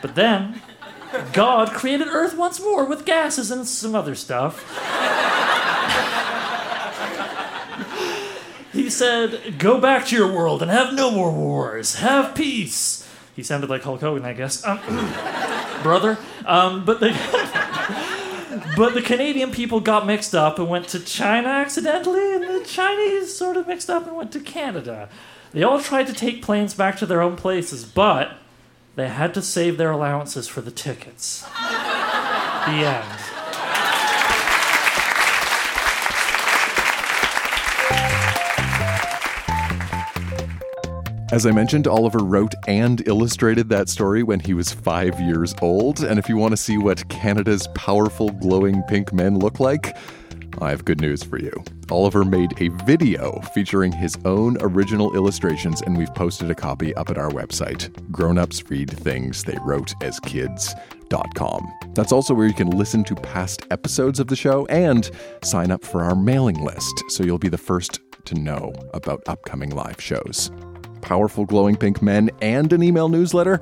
But 0.00 0.14
then, 0.14 0.62
God 1.32 1.70
created 1.72 2.08
Earth 2.08 2.36
once 2.36 2.60
more 2.60 2.84
with 2.84 3.04
gases 3.04 3.50
and 3.50 3.66
some 3.66 3.94
other 3.94 4.14
stuff. 4.14 4.64
He 8.72 8.90
said, 8.90 9.58
Go 9.58 9.80
back 9.80 10.06
to 10.06 10.16
your 10.16 10.32
world 10.32 10.62
and 10.62 10.70
have 10.70 10.94
no 10.94 11.10
more 11.10 11.32
wars. 11.32 11.96
Have 11.96 12.34
peace. 12.34 13.08
He 13.34 13.42
sounded 13.42 13.70
like 13.70 13.82
Hulk 13.82 14.00
Hogan, 14.00 14.24
I 14.24 14.32
guess. 14.32 14.64
Um, 14.64 14.78
brother. 15.82 16.18
Um, 16.46 16.84
but 16.84 17.00
the. 17.00 18.14
But 18.76 18.94
the 18.94 19.02
Canadian 19.02 19.50
people 19.50 19.80
got 19.80 20.06
mixed 20.06 20.34
up 20.34 20.58
and 20.58 20.68
went 20.68 20.88
to 20.88 21.00
China 21.00 21.48
accidentally, 21.48 22.34
and 22.34 22.44
the 22.44 22.64
Chinese 22.64 23.36
sort 23.36 23.56
of 23.56 23.66
mixed 23.66 23.90
up 23.90 24.06
and 24.06 24.16
went 24.16 24.32
to 24.32 24.40
Canada. 24.40 25.08
They 25.52 25.62
all 25.62 25.80
tried 25.80 26.06
to 26.06 26.12
take 26.12 26.42
planes 26.42 26.74
back 26.74 26.96
to 26.98 27.06
their 27.06 27.20
own 27.20 27.36
places, 27.36 27.84
but 27.84 28.36
they 28.98 29.06
had 29.06 29.32
to 29.32 29.40
save 29.40 29.76
their 29.76 29.92
allowances 29.92 30.48
for 30.48 30.60
the 30.60 30.72
tickets. 30.72 31.42
the 31.42 31.48
end. 32.66 33.04
As 41.30 41.46
I 41.46 41.52
mentioned, 41.52 41.86
Oliver 41.86 42.18
wrote 42.18 42.54
and 42.66 43.06
illustrated 43.06 43.68
that 43.68 43.88
story 43.88 44.24
when 44.24 44.40
he 44.40 44.52
was 44.52 44.72
five 44.72 45.20
years 45.20 45.54
old. 45.62 46.00
And 46.00 46.18
if 46.18 46.28
you 46.28 46.36
want 46.36 46.52
to 46.52 46.56
see 46.56 46.76
what 46.76 47.08
Canada's 47.08 47.68
powerful 47.76 48.30
glowing 48.30 48.82
pink 48.88 49.12
men 49.12 49.38
look 49.38 49.60
like, 49.60 49.96
I 50.60 50.70
have 50.70 50.84
good 50.84 51.00
news 51.00 51.22
for 51.22 51.38
you. 51.38 51.52
Oliver 51.90 52.24
made 52.24 52.60
a 52.60 52.68
video 52.84 53.40
featuring 53.54 53.92
his 53.92 54.16
own 54.24 54.56
original 54.60 55.14
illustrations, 55.14 55.82
and 55.82 55.96
we've 55.96 56.14
posted 56.14 56.50
a 56.50 56.54
copy 56.54 56.94
up 56.94 57.10
at 57.10 57.18
our 57.18 57.30
website, 57.30 57.90
Grownups 58.10 58.68
Read 58.68 58.90
Things 58.90 59.44
They 59.44 59.56
Wrote 59.62 59.94
as 60.02 60.18
Kids.com. 60.20 61.72
That's 61.94 62.12
also 62.12 62.34
where 62.34 62.46
you 62.46 62.54
can 62.54 62.70
listen 62.70 63.04
to 63.04 63.14
past 63.14 63.66
episodes 63.70 64.20
of 64.20 64.26
the 64.26 64.36
show 64.36 64.66
and 64.66 65.10
sign 65.42 65.70
up 65.70 65.84
for 65.84 66.02
our 66.02 66.14
mailing 66.14 66.62
list 66.62 67.04
so 67.08 67.24
you'll 67.24 67.38
be 67.38 67.48
the 67.48 67.58
first 67.58 68.00
to 68.24 68.34
know 68.34 68.72
about 68.94 69.22
upcoming 69.26 69.70
live 69.70 70.00
shows 70.00 70.50
powerful 71.00 71.46
glowing 71.46 71.76
pink 71.76 72.02
men, 72.02 72.30
and 72.42 72.72
an 72.72 72.82
email 72.82 73.08
newsletter, 73.08 73.60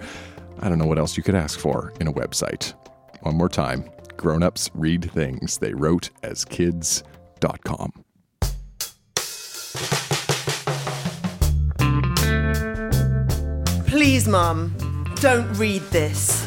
I 0.60 0.68
don't 0.68 0.78
know 0.78 0.86
what 0.86 0.98
else 0.98 1.16
you 1.16 1.22
could 1.22 1.34
ask 1.34 1.58
for 1.58 1.92
in 2.00 2.08
a 2.08 2.12
website. 2.12 2.74
One 3.20 3.36
more 3.36 3.48
time 3.48 3.88
Grownups 4.16 4.70
Read 4.74 5.10
Things 5.12 5.58
They 5.58 5.74
Wrote 5.74 6.10
as 6.22 6.44
Kids.com. 6.44 7.92
Please, 13.86 14.28
Mum, 14.28 14.74
don't 15.20 15.52
read 15.54 15.82
this. 15.90 16.46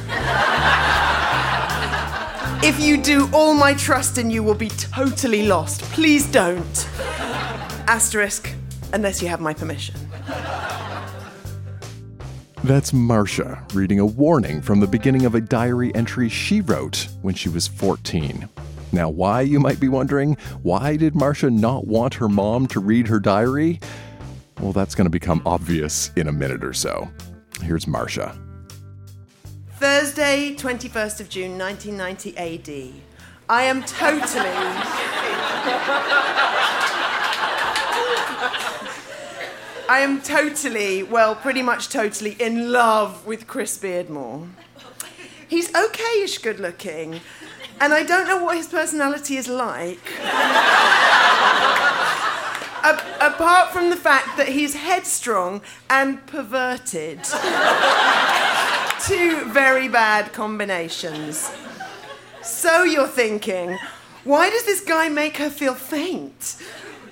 if 2.63 2.79
you 2.79 3.01
do, 3.01 3.29
all 3.33 3.53
my 3.53 3.73
trust 3.73 4.17
in 4.17 4.29
you 4.29 4.43
will 4.43 4.53
be 4.55 4.69
totally 4.69 5.47
lost. 5.47 5.81
Please 5.81 6.25
don't. 6.31 6.87
Asterisk, 7.87 8.53
unless 8.93 9.21
you 9.21 9.27
have 9.29 9.41
my 9.41 9.53
permission. 9.53 9.95
That's 12.63 12.91
Marcia 12.91 13.65
reading 13.73 13.99
a 13.99 14.05
warning 14.05 14.61
from 14.61 14.81
the 14.81 14.87
beginning 14.87 15.25
of 15.25 15.33
a 15.33 15.39
diary 15.39 15.95
entry 15.95 16.27
she 16.27 16.59
wrote 16.59 17.07
when 17.21 17.33
she 17.33 17.47
was 17.47 17.69
14. 17.69 18.49
Now, 18.91 19.07
why, 19.07 19.41
you 19.41 19.61
might 19.61 19.79
be 19.79 19.87
wondering? 19.87 20.35
Why 20.61 20.97
did 20.97 21.15
Marcia 21.15 21.49
not 21.49 21.87
want 21.87 22.15
her 22.15 22.27
mom 22.27 22.67
to 22.67 22.81
read 22.81 23.07
her 23.07 23.19
diary? 23.19 23.79
Well, 24.59 24.73
that's 24.73 24.93
going 24.93 25.05
to 25.05 25.09
become 25.09 25.41
obvious 25.45 26.11
in 26.17 26.27
a 26.27 26.33
minute 26.33 26.65
or 26.65 26.73
so. 26.73 27.07
Here's 27.61 27.87
Marcia. 27.87 28.37
Thursday, 29.77 30.53
21st 30.55 31.21
of 31.21 31.29
June, 31.29 31.57
1990 31.57 32.37
AD. 32.37 32.93
I 33.47 33.63
am 33.63 33.83
totally. 33.83 34.49
I 39.89 40.01
am 40.01 40.21
totally, 40.21 41.01
well, 41.01 41.33
pretty 41.33 41.63
much 41.63 41.89
totally 41.89 42.33
in 42.33 42.71
love 42.71 43.25
with 43.25 43.47
Chris 43.47 43.75
Beardmore. 43.75 44.47
He's 45.47 45.73
okay-ish 45.73 46.37
good 46.37 46.59
looking, 46.59 47.21
and 47.81 47.91
I 47.91 48.03
don't 48.03 48.27
know 48.27 48.43
what 48.43 48.55
his 48.55 48.67
personality 48.67 49.35
is 49.37 49.47
like. 49.47 49.97
A- 52.83 53.01
apart 53.19 53.71
from 53.71 53.89
the 53.89 53.95
fact 53.95 54.37
that 54.37 54.49
he's 54.49 54.75
headstrong 54.75 55.63
and 55.89 56.23
perverted. 56.27 57.23
Two 59.07 59.43
very 59.51 59.87
bad 59.87 60.33
combinations. 60.33 61.51
So 62.43 62.83
you're 62.83 63.07
thinking, 63.07 63.79
why 64.23 64.51
does 64.51 64.65
this 64.65 64.81
guy 64.81 65.09
make 65.09 65.37
her 65.37 65.49
feel 65.49 65.73
faint? 65.73 66.57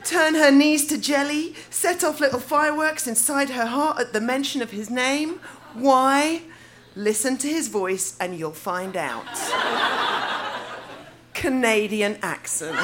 Turn 0.08 0.36
her 0.36 0.52
knees 0.52 0.86
to 0.86 0.98
jelly, 0.98 1.54
set 1.70 2.02
off 2.02 2.22
little 2.22 2.40
fireworks 2.40 3.08
inside 3.08 3.50
her 3.50 3.66
heart 3.66 4.00
at 4.00 4.14
the 4.14 4.22
mention 4.22 4.62
of 4.62 4.72
his 4.72 4.90
name? 4.90 5.42
Why? 5.74 6.44
Listen 6.96 7.36
to 7.40 7.48
his 7.50 7.68
voice 7.68 8.16
and 8.18 8.40
you'll 8.40 8.54
find 8.54 8.96
out. 8.96 9.26
Canadian 11.34 12.20
accent. 12.22 12.78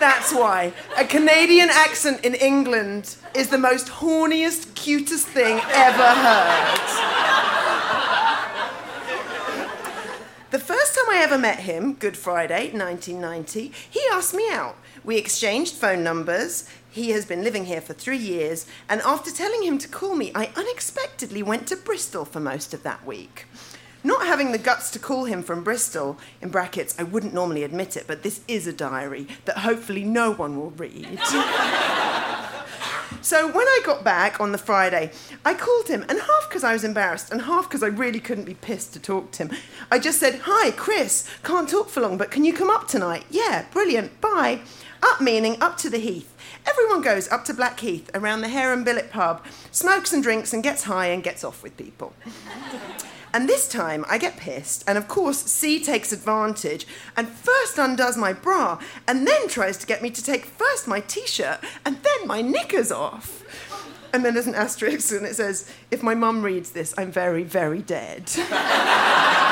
That's 0.00 0.32
why. 0.32 0.72
A 0.96 1.04
Canadian 1.04 1.68
accent 1.70 2.24
in 2.24 2.34
England 2.34 3.16
is 3.34 3.48
the 3.48 3.58
most 3.58 3.88
horniest, 3.88 4.71
cutest 4.82 5.28
thing 5.28 5.60
ever 5.74 6.08
heard. 6.08 6.78
The 10.50 10.58
first 10.58 10.96
time 10.96 11.04
I 11.08 11.20
ever 11.22 11.38
met 11.38 11.60
him, 11.60 11.94
Good 11.94 12.16
Friday, 12.16 12.72
1990, 12.72 13.72
he 13.88 14.00
asked 14.12 14.34
me 14.34 14.48
out. 14.50 14.76
We 15.04 15.18
exchanged 15.18 15.74
phone 15.74 16.02
numbers. 16.02 16.68
He 16.90 17.10
has 17.10 17.24
been 17.24 17.44
living 17.44 17.66
here 17.66 17.80
for 17.80 17.92
three 17.92 18.18
years, 18.18 18.66
and 18.88 19.00
after 19.02 19.30
telling 19.30 19.62
him 19.62 19.78
to 19.78 19.88
call 19.88 20.16
me, 20.16 20.32
I 20.34 20.50
unexpectedly 20.56 21.44
went 21.44 21.68
to 21.68 21.76
Bristol 21.76 22.24
for 22.24 22.40
most 22.40 22.74
of 22.74 22.82
that 22.82 23.06
week. 23.06 23.46
Not 24.02 24.26
having 24.26 24.50
the 24.50 24.58
guts 24.58 24.90
to 24.90 24.98
call 24.98 25.26
him 25.26 25.44
from 25.44 25.62
Bristol, 25.62 26.18
in 26.40 26.48
brackets, 26.48 26.96
I 26.98 27.04
wouldn't 27.04 27.34
normally 27.34 27.62
admit 27.62 27.96
it, 27.96 28.08
but 28.08 28.24
this 28.24 28.40
is 28.48 28.66
a 28.66 28.72
diary 28.72 29.28
that 29.44 29.58
hopefully 29.58 30.02
no 30.02 30.32
one 30.32 30.58
will 30.58 30.72
read. 30.72 31.20
so 33.22 33.46
when 33.46 33.66
I 33.66 33.80
got 33.84 34.04
back 34.04 34.40
on 34.40 34.52
the 34.52 34.58
Friday, 34.58 35.12
I 35.44 35.54
called 35.54 35.88
him, 35.88 36.04
and 36.08 36.18
half 36.18 36.48
because 36.48 36.64
I 36.64 36.72
was 36.72 36.84
embarrassed, 36.84 37.32
and 37.32 37.42
half 37.42 37.68
because 37.68 37.82
I 37.82 37.86
really 37.86 38.20
couldn't 38.20 38.44
be 38.44 38.54
pissed 38.54 38.92
to 38.94 39.00
talk 39.00 39.30
to 39.32 39.46
him. 39.46 39.56
I 39.90 39.98
just 39.98 40.18
said, 40.20 40.40
Hi, 40.44 40.72
Chris, 40.72 41.28
can't 41.42 41.68
talk 41.68 41.88
for 41.88 42.00
long, 42.00 42.18
but 42.18 42.30
can 42.30 42.44
you 42.44 42.52
come 42.52 42.70
up 42.70 42.88
tonight? 42.88 43.24
Yeah, 43.30 43.66
brilliant, 43.72 44.20
bye. 44.20 44.60
Up 45.02 45.20
meaning 45.20 45.56
up 45.60 45.78
to 45.78 45.90
the 45.90 45.98
Heath. 45.98 46.36
Everyone 46.66 47.02
goes 47.02 47.28
up 47.30 47.44
to 47.46 47.54
Blackheath 47.54 48.10
around 48.14 48.40
the 48.40 48.48
Hare 48.48 48.72
and 48.72 48.84
Billet 48.84 49.10
pub, 49.10 49.44
smokes 49.70 50.12
and 50.12 50.22
drinks, 50.22 50.52
and 50.52 50.62
gets 50.62 50.84
high 50.84 51.06
and 51.06 51.22
gets 51.22 51.42
off 51.42 51.62
with 51.62 51.76
people. 51.76 52.12
And 53.34 53.48
this 53.48 53.66
time 53.68 54.04
I 54.08 54.18
get 54.18 54.36
pissed, 54.36 54.84
and 54.86 54.98
of 54.98 55.08
course, 55.08 55.38
C 55.38 55.82
takes 55.82 56.12
advantage 56.12 56.86
and 57.16 57.28
first 57.28 57.78
undoes 57.78 58.16
my 58.16 58.32
bra 58.32 58.78
and 59.08 59.26
then 59.26 59.48
tries 59.48 59.78
to 59.78 59.86
get 59.86 60.02
me 60.02 60.10
to 60.10 60.22
take 60.22 60.44
first 60.44 60.86
my 60.86 61.00
t 61.00 61.26
shirt 61.26 61.60
and 61.84 61.96
then 62.02 62.26
my 62.26 62.42
knickers 62.42 62.92
off. 62.92 63.42
And 64.12 64.22
then 64.24 64.34
there's 64.34 64.46
an 64.46 64.54
asterisk 64.54 65.12
and 65.12 65.24
it 65.24 65.34
says, 65.34 65.70
If 65.90 66.02
my 66.02 66.14
mum 66.14 66.42
reads 66.42 66.72
this, 66.72 66.92
I'm 66.98 67.10
very, 67.10 67.44
very 67.44 67.80
dead. 67.80 68.30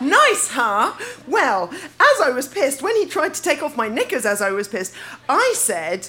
Nice, 0.00 0.48
huh? 0.50 0.94
Well, 1.26 1.70
as 1.72 2.20
I 2.20 2.30
was 2.30 2.46
pissed, 2.46 2.82
when 2.82 2.94
he 2.94 3.06
tried 3.06 3.34
to 3.34 3.42
take 3.42 3.62
off 3.62 3.76
my 3.76 3.88
knickers 3.88 4.24
as 4.24 4.40
I 4.40 4.50
was 4.50 4.68
pissed, 4.68 4.94
I 5.28 5.54
said, 5.56 6.08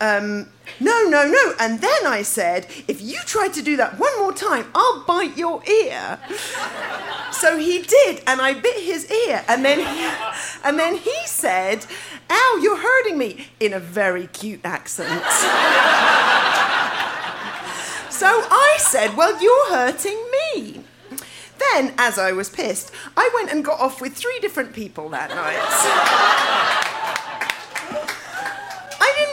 um, 0.00 0.48
no, 0.80 1.04
no, 1.04 1.26
no. 1.28 1.54
And 1.58 1.80
then 1.80 2.06
I 2.06 2.22
said, 2.22 2.66
if 2.88 3.02
you 3.02 3.18
try 3.26 3.48
to 3.48 3.62
do 3.62 3.76
that 3.76 3.98
one 3.98 4.18
more 4.18 4.32
time, 4.32 4.66
I'll 4.74 5.04
bite 5.04 5.36
your 5.36 5.62
ear. 5.64 6.18
so 7.32 7.58
he 7.58 7.82
did, 7.82 8.22
and 8.26 8.40
I 8.40 8.54
bit 8.54 8.82
his 8.82 9.10
ear. 9.10 9.44
And 9.48 9.64
then, 9.64 9.78
he, 9.78 10.10
and 10.64 10.78
then 10.78 10.96
he 10.96 11.14
said, 11.26 11.86
ow, 12.30 12.60
you're 12.62 12.78
hurting 12.78 13.18
me, 13.18 13.48
in 13.60 13.72
a 13.72 13.80
very 13.80 14.26
cute 14.28 14.60
accent. 14.64 15.08
so 18.10 18.26
I 18.26 18.76
said, 18.78 19.16
well, 19.16 19.40
you're 19.42 19.70
hurting 19.70 20.18
me. 20.32 20.84
Then, 21.72 21.92
as 21.98 22.18
I 22.18 22.32
was 22.32 22.48
pissed, 22.48 22.90
I 23.18 23.30
went 23.34 23.52
and 23.52 23.62
got 23.62 23.80
off 23.80 24.00
with 24.00 24.14
three 24.14 24.38
different 24.40 24.72
people 24.72 25.10
that 25.10 25.28
night. 25.28 26.56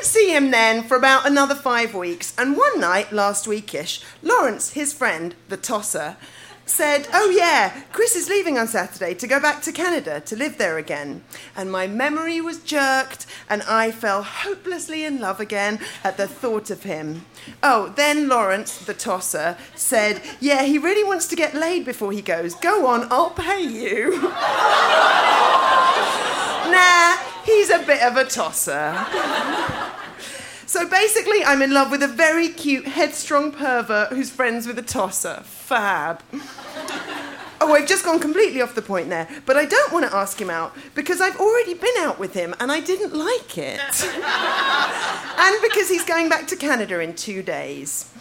See 0.08 0.34
him 0.34 0.52
then 0.52 0.84
for 0.84 0.96
about 0.96 1.28
another 1.28 1.54
five 1.54 1.94
weeks, 1.94 2.34
and 2.38 2.56
one 2.56 2.80
night, 2.80 3.12
last 3.12 3.46
weekish, 3.46 4.02
Lawrence, 4.24 4.72
his 4.72 4.94
friend, 4.94 5.36
the 5.50 5.58
tosser, 5.58 6.16
said, 6.66 7.10
Oh, 7.14 7.30
yeah, 7.30 7.84
Chris 7.92 8.16
is 8.16 8.30
leaving 8.30 8.58
on 8.58 8.70
Saturday 8.70 9.14
to 9.16 9.28
go 9.28 9.42
back 9.42 9.62
to 9.64 9.74
Canada 9.74 10.22
to 10.22 10.38
live 10.38 10.58
there 10.58 10.78
again. 10.78 11.26
And 11.58 11.70
my 11.70 11.88
memory 11.88 12.40
was 12.40 12.64
jerked, 12.64 13.26
and 13.50 13.62
I 13.64 13.92
fell 13.92 14.24
hopelessly 14.24 15.04
in 15.04 15.20
love 15.20 15.42
again 15.42 15.78
at 16.06 16.16
the 16.16 16.26
thought 16.26 16.70
of 16.70 16.84
him. 16.84 17.26
Oh, 17.62 17.90
then 17.98 18.30
Lawrence, 18.30 18.78
the 18.78 18.94
tosser, 18.94 19.58
said, 19.76 20.22
Yeah, 20.40 20.64
he 20.64 20.78
really 20.78 21.04
wants 21.04 21.28
to 21.28 21.36
get 21.36 21.54
laid 21.54 21.84
before 21.84 22.14
he 22.14 22.22
goes. 22.22 22.56
Go 22.56 22.88
on, 22.88 23.08
I'll 23.12 23.32
pay 23.32 23.62
you. 23.62 24.22
nah, 26.72 27.18
he's 27.44 27.70
a 27.70 27.84
bit 27.86 28.02
of 28.02 28.16
a 28.16 28.24
tosser. 28.24 29.86
So 30.68 30.86
basically, 30.88 31.46
I'm 31.46 31.62
in 31.62 31.74
love 31.74 31.92
with 31.92 32.04
a 32.04 32.10
very 32.10 32.50
cute, 32.50 32.86
headstrong 32.88 33.54
pervert 33.54 34.10
who's 34.10 34.30
friends 34.30 34.68
with 34.68 34.78
a 34.78 34.82
tosser. 34.82 35.42
Fab. 35.44 36.22
Oh, 37.60 37.74
I've 37.74 37.88
just 37.88 38.06
gone 38.06 38.20
completely 38.20 38.62
off 38.62 38.76
the 38.76 38.84
point 38.84 39.10
there, 39.10 39.28
but 39.48 39.58
I 39.58 39.66
don't 39.66 39.92
want 39.92 40.06
to 40.06 40.16
ask 40.16 40.40
him 40.40 40.52
out 40.52 40.78
because 40.94 41.20
I've 41.20 41.38
already 41.38 41.74
been 41.74 41.96
out 41.98 42.20
with 42.20 42.36
him 42.36 42.54
and 42.60 42.72
I 42.72 42.80
didn't 42.80 43.16
like 43.16 43.58
it. 43.58 43.80
and 44.06 45.62
because 45.64 45.90
he's 45.90 46.06
going 46.06 46.30
back 46.30 46.46
to 46.50 46.56
Canada 46.56 47.00
in 47.00 47.16
two 47.16 47.42
days. 47.42 48.14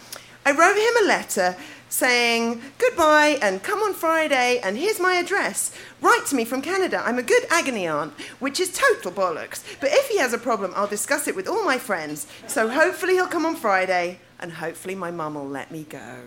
I 0.43 0.51
wrote 0.51 0.75
him 0.75 1.05
a 1.05 1.07
letter 1.07 1.55
saying 1.89 2.61
goodbye 2.77 3.39
and 3.41 3.63
come 3.63 3.79
on 3.79 3.93
Friday 3.93 4.59
and 4.63 4.77
here's 4.77 4.99
my 4.99 5.15
address. 5.15 5.71
Write 6.01 6.25
to 6.27 6.35
me 6.35 6.45
from 6.45 6.61
Canada. 6.61 7.01
I'm 7.05 7.19
a 7.19 7.23
good 7.23 7.43
agony 7.49 7.87
aunt, 7.87 8.13
which 8.39 8.59
is 8.59 8.71
total 8.71 9.11
bollocks. 9.11 9.63
But 9.79 9.89
if 9.91 10.07
he 10.09 10.17
has 10.17 10.33
a 10.33 10.37
problem, 10.37 10.73
I'll 10.75 10.87
discuss 10.87 11.27
it 11.27 11.35
with 11.35 11.47
all 11.47 11.63
my 11.65 11.77
friends. 11.77 12.27
So 12.47 12.69
hopefully 12.69 13.13
he'll 13.13 13.27
come 13.27 13.45
on 13.45 13.55
Friday 13.55 14.19
and 14.39 14.53
hopefully 14.53 14.95
my 14.95 15.11
mum 15.11 15.35
will 15.35 15.47
let 15.47 15.71
me 15.71 15.85
go. 15.89 16.21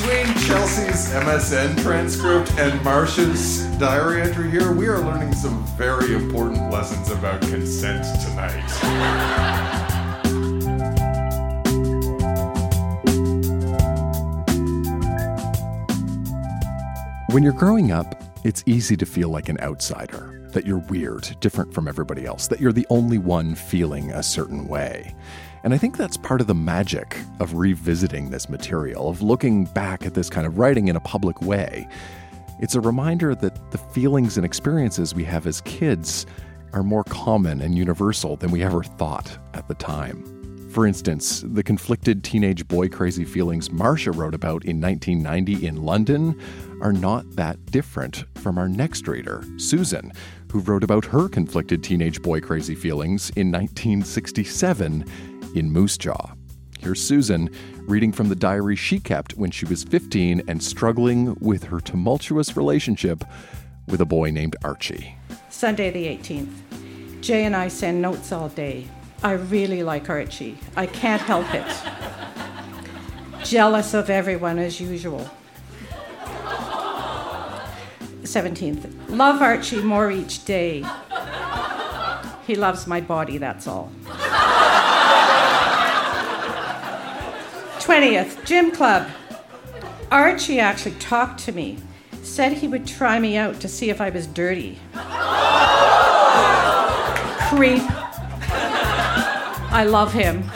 Between 0.00 0.34
Chelsea's 0.38 1.10
MSN 1.12 1.82
transcript 1.82 2.50
and 2.52 2.82
Marcia's 2.82 3.66
diary 3.76 4.22
entry 4.22 4.50
here, 4.50 4.72
we 4.72 4.88
are 4.88 4.98
learning 4.98 5.34
some 5.34 5.62
very 5.76 6.14
important 6.14 6.70
lessons 6.72 7.10
about 7.10 7.42
consent 7.42 8.06
tonight. 8.22 8.64
When 17.28 17.42
you're 17.42 17.52
growing 17.52 17.92
up, 17.92 18.22
it's 18.42 18.62
easy 18.64 18.96
to 18.96 19.04
feel 19.04 19.28
like 19.28 19.50
an 19.50 19.60
outsider, 19.60 20.48
that 20.52 20.66
you're 20.66 20.78
weird, 20.78 21.36
different 21.40 21.74
from 21.74 21.86
everybody 21.86 22.24
else, 22.24 22.48
that 22.48 22.58
you're 22.58 22.72
the 22.72 22.86
only 22.88 23.18
one 23.18 23.54
feeling 23.54 24.12
a 24.12 24.22
certain 24.22 24.66
way. 24.66 25.14
And 25.62 25.74
I 25.74 25.78
think 25.78 25.96
that's 25.96 26.16
part 26.16 26.40
of 26.40 26.46
the 26.46 26.54
magic 26.54 27.18
of 27.38 27.54
revisiting 27.54 28.30
this 28.30 28.48
material, 28.48 29.10
of 29.10 29.20
looking 29.20 29.64
back 29.66 30.06
at 30.06 30.14
this 30.14 30.30
kind 30.30 30.46
of 30.46 30.58
writing 30.58 30.88
in 30.88 30.96
a 30.96 31.00
public 31.00 31.42
way. 31.42 31.86
It's 32.60 32.74
a 32.74 32.80
reminder 32.80 33.34
that 33.34 33.70
the 33.70 33.78
feelings 33.78 34.36
and 34.36 34.44
experiences 34.44 35.14
we 35.14 35.24
have 35.24 35.46
as 35.46 35.60
kids 35.62 36.26
are 36.72 36.82
more 36.82 37.04
common 37.04 37.60
and 37.60 37.76
universal 37.76 38.36
than 38.36 38.50
we 38.50 38.62
ever 38.62 38.82
thought 38.82 39.36
at 39.54 39.68
the 39.68 39.74
time. 39.74 40.24
For 40.70 40.86
instance, 40.86 41.42
the 41.44 41.64
conflicted 41.64 42.22
teenage 42.22 42.68
boy 42.68 42.88
crazy 42.88 43.24
feelings 43.24 43.72
Marcia 43.72 44.12
wrote 44.12 44.34
about 44.34 44.64
in 44.64 44.80
1990 44.80 45.66
in 45.66 45.82
London 45.82 46.40
are 46.80 46.92
not 46.92 47.28
that 47.32 47.66
different 47.66 48.24
from 48.36 48.56
our 48.56 48.68
next 48.68 49.08
reader, 49.08 49.42
Susan, 49.56 50.12
who 50.52 50.60
wrote 50.60 50.84
about 50.84 51.04
her 51.06 51.28
conflicted 51.28 51.82
teenage 51.82 52.22
boy 52.22 52.40
crazy 52.40 52.76
feelings 52.76 53.30
in 53.30 53.50
1967 53.50 55.04
in 55.54 55.70
Moose 55.70 55.98
Jaw. 55.98 56.34
Here's 56.78 57.02
Susan 57.02 57.50
reading 57.82 58.12
from 58.12 58.28
the 58.28 58.36
diary 58.36 58.76
she 58.76 58.98
kept 58.98 59.34
when 59.34 59.50
she 59.50 59.66
was 59.66 59.84
15 59.84 60.42
and 60.48 60.62
struggling 60.62 61.34
with 61.40 61.64
her 61.64 61.80
tumultuous 61.80 62.56
relationship 62.56 63.24
with 63.86 64.00
a 64.00 64.06
boy 64.06 64.30
named 64.30 64.56
Archie. 64.64 65.16
Sunday 65.48 65.90
the 65.90 66.06
18th. 66.06 67.20
Jay 67.20 67.44
and 67.44 67.54
I 67.54 67.68
send 67.68 68.00
notes 68.00 68.32
all 68.32 68.48
day. 68.48 68.86
I 69.22 69.32
really 69.32 69.82
like 69.82 70.08
Archie. 70.08 70.56
I 70.76 70.86
can't 70.86 71.20
help 71.20 71.46
it. 71.52 71.66
Jealous 73.44 73.92
of 73.92 74.08
everyone 74.08 74.58
as 74.58 74.80
usual. 74.80 75.28
17th. 78.22 79.10
Love 79.10 79.42
Archie 79.42 79.82
more 79.82 80.10
each 80.10 80.44
day. 80.44 80.84
He 82.46 82.54
loves 82.54 82.86
my 82.86 83.00
body, 83.00 83.38
that's 83.38 83.66
all. 83.66 83.92
20th, 87.90 88.44
gym 88.44 88.70
club. 88.70 89.10
Archie 90.12 90.60
actually 90.60 90.94
talked 91.00 91.40
to 91.40 91.50
me, 91.50 91.76
said 92.22 92.52
he 92.52 92.68
would 92.68 92.86
try 92.86 93.18
me 93.18 93.36
out 93.36 93.60
to 93.60 93.66
see 93.66 93.90
if 93.90 94.00
I 94.00 94.10
was 94.10 94.28
dirty. 94.28 94.78
Creep. 97.48 97.82
I 99.72 99.84
love 99.88 100.12
him. 100.12 100.48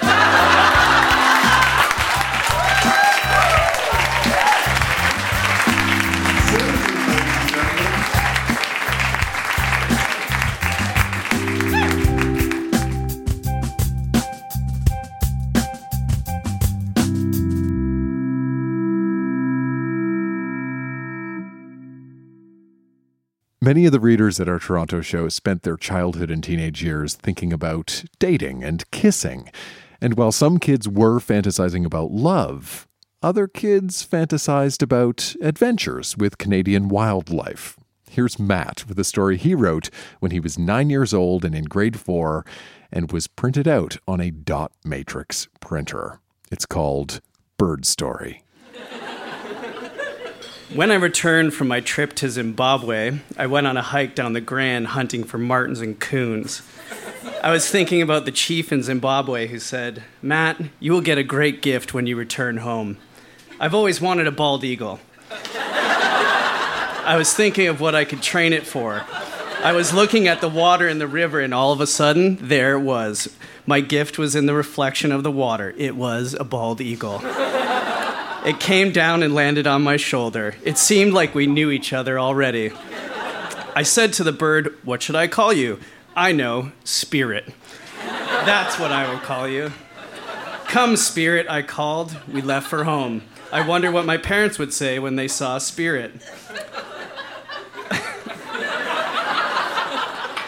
Many 23.64 23.86
of 23.86 23.92
the 23.92 23.98
readers 24.00 24.38
at 24.40 24.48
our 24.48 24.58
Toronto 24.58 25.00
show 25.00 25.30
spent 25.30 25.62
their 25.62 25.78
childhood 25.78 26.30
and 26.30 26.44
teenage 26.44 26.82
years 26.82 27.14
thinking 27.14 27.50
about 27.50 28.04
dating 28.18 28.62
and 28.62 28.84
kissing. 28.90 29.50
And 30.02 30.18
while 30.18 30.32
some 30.32 30.58
kids 30.58 30.86
were 30.86 31.18
fantasizing 31.18 31.86
about 31.86 32.10
love, 32.10 32.86
other 33.22 33.48
kids 33.48 34.06
fantasized 34.06 34.82
about 34.82 35.34
adventures 35.40 36.14
with 36.14 36.36
Canadian 36.36 36.88
wildlife. 36.88 37.78
Here's 38.10 38.38
Matt 38.38 38.84
with 38.86 38.98
a 38.98 39.04
story 39.04 39.38
he 39.38 39.54
wrote 39.54 39.88
when 40.20 40.30
he 40.30 40.40
was 40.40 40.58
nine 40.58 40.90
years 40.90 41.14
old 41.14 41.42
and 41.42 41.54
in 41.54 41.64
grade 41.64 41.98
four 41.98 42.44
and 42.92 43.10
was 43.12 43.28
printed 43.28 43.66
out 43.66 43.96
on 44.06 44.20
a 44.20 44.30
dot 44.30 44.72
matrix 44.84 45.48
printer. 45.60 46.20
It's 46.52 46.66
called 46.66 47.22
Bird 47.56 47.86
Story. 47.86 48.43
When 50.72 50.90
I 50.90 50.94
returned 50.94 51.54
from 51.54 51.68
my 51.68 51.80
trip 51.80 52.14
to 52.14 52.28
Zimbabwe, 52.28 53.18
I 53.36 53.46
went 53.46 53.66
on 53.66 53.76
a 53.76 53.82
hike 53.82 54.14
down 54.14 54.32
the 54.32 54.40
Grand 54.40 54.88
hunting 54.88 55.22
for 55.22 55.38
martens 55.38 55.80
and 55.80 56.00
coons. 56.00 56.62
I 57.42 57.52
was 57.52 57.70
thinking 57.70 58.02
about 58.02 58.24
the 58.24 58.32
chief 58.32 58.72
in 58.72 58.82
Zimbabwe 58.82 59.46
who 59.48 59.58
said, 59.58 60.02
Matt, 60.22 60.60
you 60.80 60.92
will 60.92 61.00
get 61.00 61.18
a 61.18 61.22
great 61.22 61.62
gift 61.62 61.94
when 61.94 62.06
you 62.06 62.16
return 62.16 62.58
home. 62.58 62.96
I've 63.60 63.74
always 63.74 64.00
wanted 64.00 64.26
a 64.26 64.32
bald 64.32 64.64
eagle. 64.64 65.00
I 65.30 67.14
was 67.18 67.34
thinking 67.34 67.68
of 67.68 67.80
what 67.80 67.94
I 67.94 68.04
could 68.04 68.22
train 68.22 68.52
it 68.52 68.66
for. 68.66 69.04
I 69.62 69.72
was 69.72 69.92
looking 69.92 70.26
at 70.26 70.40
the 70.40 70.48
water 70.48 70.88
in 70.88 70.98
the 70.98 71.06
river, 71.06 71.40
and 71.40 71.54
all 71.54 71.72
of 71.72 71.80
a 71.80 71.86
sudden, 71.86 72.38
there 72.40 72.74
it 72.74 72.80
was. 72.80 73.28
My 73.66 73.80
gift 73.80 74.18
was 74.18 74.34
in 74.34 74.46
the 74.46 74.54
reflection 74.54 75.12
of 75.12 75.22
the 75.22 75.30
water. 75.30 75.74
It 75.76 75.94
was 75.94 76.34
a 76.34 76.44
bald 76.44 76.80
eagle. 76.80 77.20
It 78.44 78.60
came 78.60 78.92
down 78.92 79.22
and 79.22 79.34
landed 79.34 79.66
on 79.66 79.82
my 79.82 79.96
shoulder. 79.96 80.54
It 80.62 80.76
seemed 80.76 81.14
like 81.14 81.34
we 81.34 81.46
knew 81.46 81.70
each 81.70 81.94
other 81.94 82.18
already. 82.18 82.72
I 83.74 83.82
said 83.82 84.12
to 84.14 84.24
the 84.24 84.32
bird, 84.32 84.76
What 84.84 85.02
should 85.02 85.16
I 85.16 85.28
call 85.28 85.54
you? 85.54 85.80
I 86.14 86.32
know, 86.32 86.72
Spirit. 86.84 87.54
That's 87.98 88.78
what 88.78 88.92
I 88.92 89.10
will 89.10 89.18
call 89.20 89.48
you. 89.48 89.72
Come, 90.66 90.96
Spirit, 90.96 91.46
I 91.48 91.62
called. 91.62 92.20
We 92.30 92.42
left 92.42 92.68
for 92.68 92.84
home. 92.84 93.22
I 93.50 93.66
wonder 93.66 93.90
what 93.90 94.04
my 94.04 94.18
parents 94.18 94.58
would 94.58 94.74
say 94.74 94.98
when 94.98 95.16
they 95.16 95.28
saw 95.28 95.56
Spirit. 95.56 96.12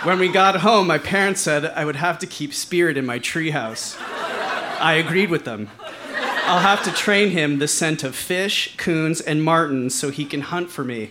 when 0.02 0.18
we 0.18 0.28
got 0.28 0.56
home, 0.56 0.87
my 0.87 0.98
parents 0.98 1.40
said 1.40 1.64
I 1.64 1.87
would 1.87 1.96
have 1.96 2.18
to 2.18 2.26
keep 2.26 2.52
Spirit 2.52 2.98
in 2.98 3.06
my 3.06 3.18
treehouse. 3.18 3.96
I 4.80 5.02
agreed 5.02 5.30
with 5.30 5.46
them. 5.46 5.70
I'll 6.46 6.61
have 6.61 6.85
to 6.85 6.92
train 6.92 7.30
him 7.30 7.59
the 7.59 7.66
scent 7.66 8.04
of 8.04 8.14
fish, 8.14 8.76
coons, 8.76 9.20
and 9.20 9.42
martens 9.42 9.96
so 9.96 10.11
he 10.11 10.24
can 10.24 10.42
hunt 10.42 10.70
for 10.70 10.85
me. 10.85 11.11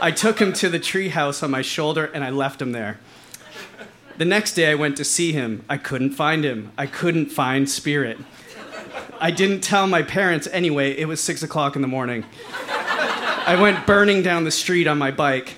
I 0.00 0.10
took 0.10 0.40
him 0.40 0.52
to 0.54 0.68
the 0.68 0.80
treehouse 0.80 1.40
on 1.40 1.52
my 1.52 1.62
shoulder 1.62 2.06
and 2.06 2.24
I 2.24 2.30
left 2.30 2.60
him 2.60 2.72
there. 2.72 2.98
The 4.18 4.24
next 4.24 4.54
day 4.54 4.68
I 4.68 4.74
went 4.74 4.96
to 4.96 5.04
see 5.04 5.32
him. 5.32 5.64
I 5.68 5.76
couldn't 5.76 6.10
find 6.10 6.44
him. 6.44 6.72
I 6.76 6.86
couldn't 6.86 7.26
find 7.26 7.70
Spirit. 7.70 8.18
I 9.20 9.30
didn't 9.30 9.60
tell 9.60 9.86
my 9.86 10.02
parents 10.02 10.48
anyway. 10.50 10.98
It 10.98 11.06
was 11.06 11.20
six 11.20 11.44
o'clock 11.44 11.76
in 11.76 11.82
the 11.82 11.88
morning. 11.88 12.24
I 12.68 13.56
went 13.60 13.86
burning 13.86 14.22
down 14.22 14.42
the 14.42 14.50
street 14.50 14.88
on 14.88 14.98
my 14.98 15.12
bike. 15.12 15.54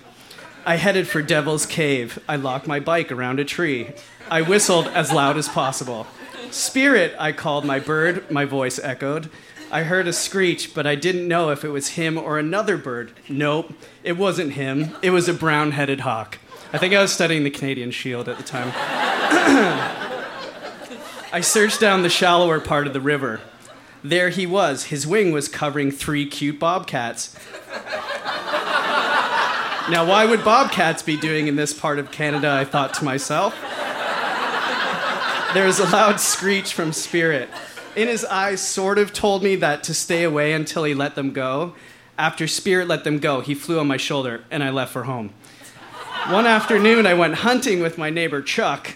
I 0.67 0.77
headed 0.77 1.09
for 1.09 1.23
Devil's 1.23 1.65
Cave. 1.65 2.19
I 2.29 2.37
locked 2.37 2.67
my 2.67 2.79
bike 2.79 3.11
around 3.11 3.41
a 3.41 3.45
tree. 3.47 3.93
I 4.31 4.43
whistled 4.43 4.87
as 4.89 5.13
loud 5.13 5.39
as 5.39 5.49
possible. 5.49 6.07
Spirit, 6.55 7.17
I 7.19 7.33
called 7.33 7.65
my 7.65 7.81
bird, 7.81 8.31
my 8.31 8.45
voice 8.45 8.79
echoed. 8.79 9.29
I 9.73 9.83
heard 9.83 10.07
a 10.07 10.13
screech, 10.13 10.73
but 10.73 10.87
I 10.87 10.95
didn't 10.95 11.27
know 11.27 11.51
if 11.51 11.65
it 11.65 11.71
was 11.71 11.89
him 11.89 12.17
or 12.17 12.39
another 12.39 12.77
bird. 12.77 13.11
Nope, 13.29 13.73
it 14.05 14.13
wasn't 14.13 14.53
him. 14.53 14.95
It 15.03 15.11
was 15.11 15.29
a 15.29 15.35
brown 15.35 15.73
headed 15.73 16.01
hawk. 16.01 16.39
I 16.73 16.79
think 16.79 16.95
I 16.95 17.03
was 17.03 17.13
studying 17.13 17.43
the 17.43 17.51
Canadian 17.51 17.91
Shield 17.91 18.29
at 18.29 18.37
the 18.37 18.45
time. 18.45 18.69
I 21.33 21.41
searched 21.43 21.81
down 21.81 22.03
the 22.03 22.09
shallower 22.09 22.61
part 22.61 22.87
of 22.87 22.93
the 22.93 23.01
river. 23.01 23.41
There 24.05 24.29
he 24.29 24.47
was. 24.47 24.85
His 24.85 25.09
wing 25.09 25.33
was 25.33 25.49
covering 25.49 25.91
three 25.91 26.25
cute 26.25 26.61
bobcats. 26.61 27.35
Now, 29.91 30.07
why 30.09 30.25
would 30.25 30.45
bobcats 30.45 31.03
be 31.03 31.17
doing 31.17 31.49
in 31.49 31.57
this 31.57 31.75
part 31.75 31.99
of 31.99 32.13
Canada? 32.13 32.51
I 32.53 32.65
thought 32.65 32.95
to 32.95 33.05
myself. 33.05 33.55
There 35.55 35.67
was 35.67 35.79
a 35.79 35.85
loud 35.85 36.19
screech 36.19 36.75
from 36.75 36.93
Spirit. 36.93 37.49
In 37.95 38.09
his 38.09 38.25
eyes, 38.25 38.61
sort 38.61 38.99
of 38.99 39.13
told 39.13 39.45
me 39.45 39.55
that 39.55 39.85
to 39.85 39.95
stay 39.95 40.25
away 40.25 40.53
until 40.53 40.83
he 40.83 40.95
let 40.95 41.15
them 41.15 41.33
go. 41.33 41.77
After 42.19 42.49
Spirit 42.49 42.89
let 42.89 43.05
them 43.05 43.21
go, 43.21 43.41
he 43.41 43.55
flew 43.55 43.79
on 43.79 43.87
my 43.87 43.97
shoulder 43.97 44.43
and 44.51 44.65
I 44.65 44.71
left 44.71 44.93
for 44.93 45.05
home. 45.05 45.33
One 46.29 46.45
afternoon, 46.45 47.07
I 47.07 47.15
went 47.15 47.37
hunting 47.37 47.81
with 47.81 47.99
my 47.99 48.11
neighbor 48.11 48.43
Chuck. 48.43 48.95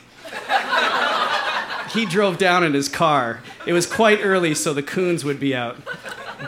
He 1.92 2.04
drove 2.04 2.38
down 2.38 2.64
in 2.64 2.74
his 2.74 2.88
car. 2.88 3.40
It 3.64 3.72
was 3.72 3.86
quite 3.86 4.18
early, 4.20 4.52
so 4.52 4.74
the 4.74 4.82
coons 4.82 5.24
would 5.24 5.38
be 5.38 5.54
out. 5.54 5.76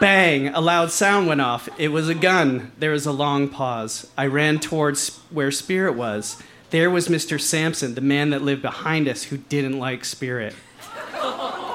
Bang! 0.00 0.48
A 0.48 0.60
loud 0.60 0.90
sound 0.90 1.28
went 1.28 1.40
off. 1.40 1.68
It 1.78 1.88
was 1.88 2.08
a 2.08 2.16
gun. 2.16 2.72
There 2.80 2.90
was 2.90 3.06
a 3.06 3.12
long 3.12 3.48
pause. 3.48 4.10
I 4.18 4.26
ran 4.26 4.58
towards 4.58 5.20
where 5.30 5.52
Spirit 5.52 5.94
was. 5.94 6.42
There 6.70 6.88
was 6.88 7.08
Mr. 7.08 7.40
Sampson, 7.40 7.94
the 7.94 8.00
man 8.00 8.30
that 8.30 8.42
lived 8.42 8.62
behind 8.62 9.08
us 9.08 9.24
who 9.24 9.38
didn't 9.38 9.78
like 9.78 10.04
Spirit. 10.04 10.54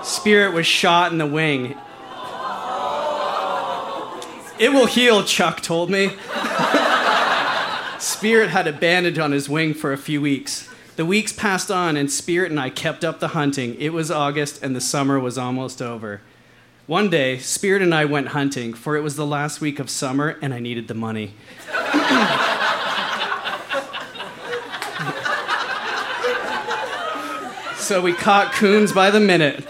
Spirit 0.04 0.54
was 0.54 0.66
shot 0.66 1.12
in 1.12 1.18
the 1.18 1.26
wing. 1.26 1.76
It 4.58 4.70
will 4.72 4.86
heal, 4.86 5.24
Chuck 5.24 5.60
told 5.60 5.90
me. 5.90 6.12
Spirit 8.00 8.50
had 8.52 8.68
a 8.68 8.72
bandage 8.72 9.20
on 9.20 9.34
his 9.34 9.50
wing 9.50 9.74
for 9.74 9.92
a 9.92 9.98
few 9.98 10.22
weeks. 10.22 10.70
The 10.96 11.06
weeks 11.06 11.34
passed 11.34 11.70
on, 11.70 11.98
and 11.98 12.10
Spirit 12.10 12.52
and 12.52 12.60
I 12.60 12.70
kept 12.70 13.04
up 13.04 13.20
the 13.20 13.30
hunting. 13.30 13.76
It 13.76 13.92
was 13.92 14.10
August, 14.10 14.64
and 14.64 14.74
the 14.74 14.82
summer 14.82 15.20
was 15.20 15.38
almost 15.38 15.82
over. 15.82 16.22
One 16.88 17.10
day, 17.10 17.38
Spirit 17.40 17.82
and 17.82 17.94
I 17.94 18.06
went 18.06 18.30
hunting, 18.30 18.74
for 18.74 18.96
it 18.96 19.02
was 19.02 19.18
the 19.18 19.26
last 19.26 19.60
week 19.60 19.80
of 19.80 19.90
summer, 19.90 20.38
and 20.42 20.54
I 20.54 20.60
needed 20.60 20.88
the 20.88 20.94
money. 20.94 21.34
so 27.86 28.02
we 28.02 28.14
caught 28.14 28.52
coons 28.52 28.92
by 28.92 29.12
the 29.12 29.20
minute. 29.20 29.64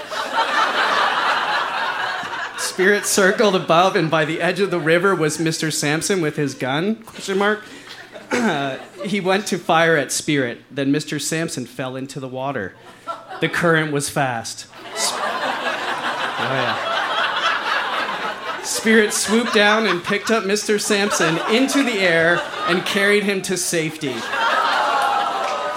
Spirit 2.58 3.06
circled 3.06 3.58
above, 3.58 3.98
and 3.98 4.10
by 4.10 4.24
the 4.24 4.42
edge 4.42 4.62
of 4.62 4.72
the 4.72 4.80
river 4.80 5.14
was 5.14 5.38
Mr. 5.38 5.72
Sampson 5.72 6.22
with 6.22 6.38
his 6.38 6.54
gun? 6.54 6.96
Question 6.96 7.38
mark. 7.38 7.62
Uh, 8.32 8.78
he 9.04 9.20
went 9.20 9.46
to 9.48 9.58
fire 9.58 9.98
at 9.98 10.14
Spirit. 10.14 10.62
Then 10.72 10.94
Mr. 10.94 11.20
Sampson 11.20 11.66
fell 11.66 11.98
into 11.98 12.22
the 12.22 12.30
water. 12.30 12.74
The 13.42 13.50
current 13.50 13.92
was 13.92 14.10
fast. 14.10 14.68
Sp- 14.96 15.20
oh, 15.20 16.52
yeah. 16.52 16.96
Spirit 18.64 19.12
swooped 19.12 19.54
down 19.54 19.88
and 19.88 20.02
picked 20.02 20.32
up 20.32 20.46
Mr. 20.46 20.80
Sampson 20.80 21.38
into 21.54 21.84
the 21.84 22.00
air 22.00 22.42
and 22.68 22.86
carried 22.86 23.24
him 23.24 23.42
to 23.42 23.58
safety. 23.58 24.16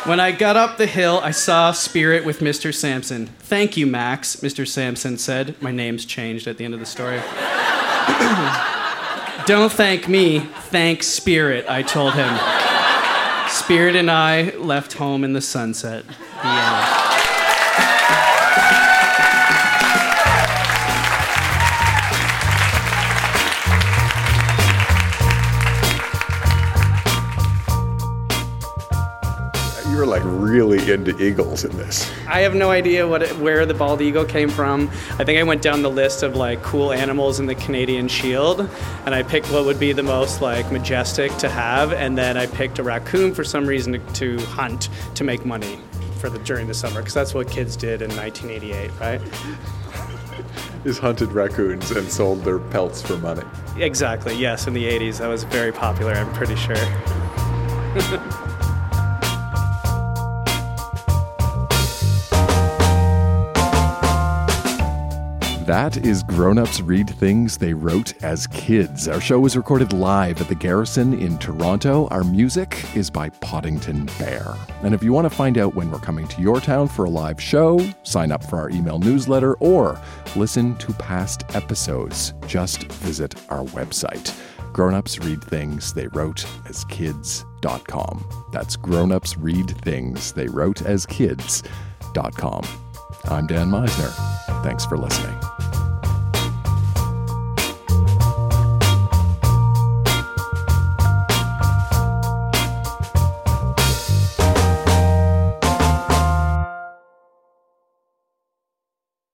When 0.09 0.21
I 0.21 0.33
got 0.33 0.57
up 0.57 0.79
the 0.79 0.87
hill, 0.87 1.21
I 1.23 1.33
saw 1.33 1.71
Spirit 1.71 2.25
with 2.25 2.40
Mr. 2.40 2.73
Sampson. 2.73 3.27
Thank 3.27 3.77
you, 3.77 3.87
Max, 3.87 4.37
Mr. 4.37 4.66
Sampson 4.66 5.18
said. 5.18 5.61
My 5.61 5.71
name's 5.71 6.07
changed 6.07 6.47
at 6.47 6.57
the 6.57 6.64
end 6.64 6.73
of 6.73 6.81
the 6.81 6.87
story. 6.87 7.16
Don't 9.47 9.71
thank 9.71 10.09
me, 10.09 10.38
thank 10.71 11.03
Spirit, 11.03 11.66
I 11.68 11.83
told 11.83 12.14
him. 12.14 12.38
Spirit 13.51 13.97
and 13.97 14.11
I 14.11 14.57
left 14.57 14.94
home 14.94 15.25
in 15.25 15.35
the 15.35 15.42
sunset. 15.42 16.07
Really 30.59 30.92
into 30.92 31.16
eagles 31.23 31.64
in 31.64 31.77
this? 31.77 32.11
I 32.27 32.40
have 32.40 32.53
no 32.53 32.71
idea 32.71 33.07
what 33.07 33.23
it, 33.23 33.38
where 33.38 33.64
the 33.64 33.75
bald 33.75 34.01
eagle 34.01 34.25
came 34.25 34.49
from. 34.49 34.88
I 35.16 35.23
think 35.23 35.38
I 35.38 35.44
went 35.44 35.62
down 35.62 35.83
the 35.83 35.90
list 35.90 36.25
of 36.25 36.35
like 36.35 36.61
cool 36.64 36.92
animals 36.92 37.38
in 37.38 37.47
the 37.47 37.55
Canadian 37.55 38.09
Shield, 38.09 38.68
and 39.07 39.14
I 39.14 39.23
picked 39.23 39.47
what 39.53 39.64
would 39.66 39.79
be 39.79 39.92
the 39.92 40.03
most 40.03 40.42
like 40.42 40.73
majestic 40.73 41.31
to 41.37 41.49
have, 41.49 41.92
and 41.92 42.18
then 42.18 42.37
I 42.37 42.47
picked 42.47 42.81
a 42.81 42.83
raccoon 42.83 43.35
for 43.35 43.44
some 43.44 43.66
reason 43.66 43.92
to, 43.92 43.99
to 44.14 44.44
hunt 44.47 44.88
to 45.14 45.23
make 45.23 45.47
money 45.47 45.79
for 46.18 46.29
the 46.29 46.40
during 46.40 46.66
the 46.66 46.75
summer 46.75 47.03
because 47.03 47.14
that's 47.14 47.35
what 47.35 47.49
kids 47.49 47.77
did 47.77 48.03
in 48.03 48.11
1988, 48.16 48.90
right? 48.99 49.21
Is 50.85 50.99
hunted 50.99 51.31
raccoons 51.31 51.92
and 51.92 52.11
sold 52.11 52.42
their 52.42 52.59
pelts 52.59 53.01
for 53.01 53.16
money. 53.18 53.44
Exactly. 53.77 54.35
Yes, 54.35 54.66
in 54.66 54.75
the 54.75 54.85
80s 54.85 55.18
that 55.18 55.29
was 55.29 55.44
very 55.44 55.71
popular. 55.71 56.14
I'm 56.14 56.33
pretty 56.33 56.57
sure. 56.57 56.75
That 65.69 65.99
is 65.99 66.23
Grown 66.23 66.57
Ups 66.57 66.81
Read 66.81 67.11
Things 67.11 67.59
They 67.59 67.75
Wrote 67.75 68.15
as 68.23 68.47
Kids. 68.47 69.07
Our 69.07 69.21
show 69.21 69.39
was 69.39 69.55
recorded 69.55 69.93
live 69.93 70.41
at 70.41 70.49
the 70.49 70.55
Garrison 70.55 71.13
in 71.13 71.37
Toronto. 71.37 72.09
Our 72.09 72.25
music 72.25 72.87
is 72.97 73.11
by 73.11 73.29
Podington 73.29 74.07
Bear. 74.19 74.55
And 74.83 74.95
if 74.95 75.03
you 75.03 75.13
want 75.13 75.27
to 75.27 75.37
find 75.37 75.59
out 75.59 75.75
when 75.75 75.91
we're 75.91 75.99
coming 75.99 76.27
to 76.27 76.41
your 76.41 76.59
town 76.59 76.89
for 76.89 77.05
a 77.05 77.11
live 77.11 77.39
show, 77.39 77.87
sign 78.03 78.33
up 78.33 78.43
for 78.43 78.59
our 78.59 78.71
email 78.71 78.99
newsletter, 78.99 79.57
or 79.57 80.01
listen 80.37 80.75
to 80.77 80.95
past 80.95 81.45
episodes, 81.55 82.33
just 82.47 82.85
visit 82.85 83.35
our 83.51 83.65
website. 83.67 84.35
Grown 84.73 84.95
Ups 84.95 85.19
Read 85.19 85.45
Things 85.45 85.93
They 85.93 86.07
Wrote 86.07 86.47
as 86.67 86.83
Kids.com. 86.87 88.25
That's 88.53 88.77
Grown 88.77 89.13
Ups 89.13 89.37
Read 89.37 89.69
Things 89.83 90.33
They 90.33 90.47
Wrote 90.47 90.81
as 90.87 91.05
Kids.com. 91.05 92.63
I'm 93.25 93.47
Dan 93.47 93.71
Misener. 93.71 94.39
Thanks 94.63 94.87
for 94.87 94.97
listening. 94.97 95.39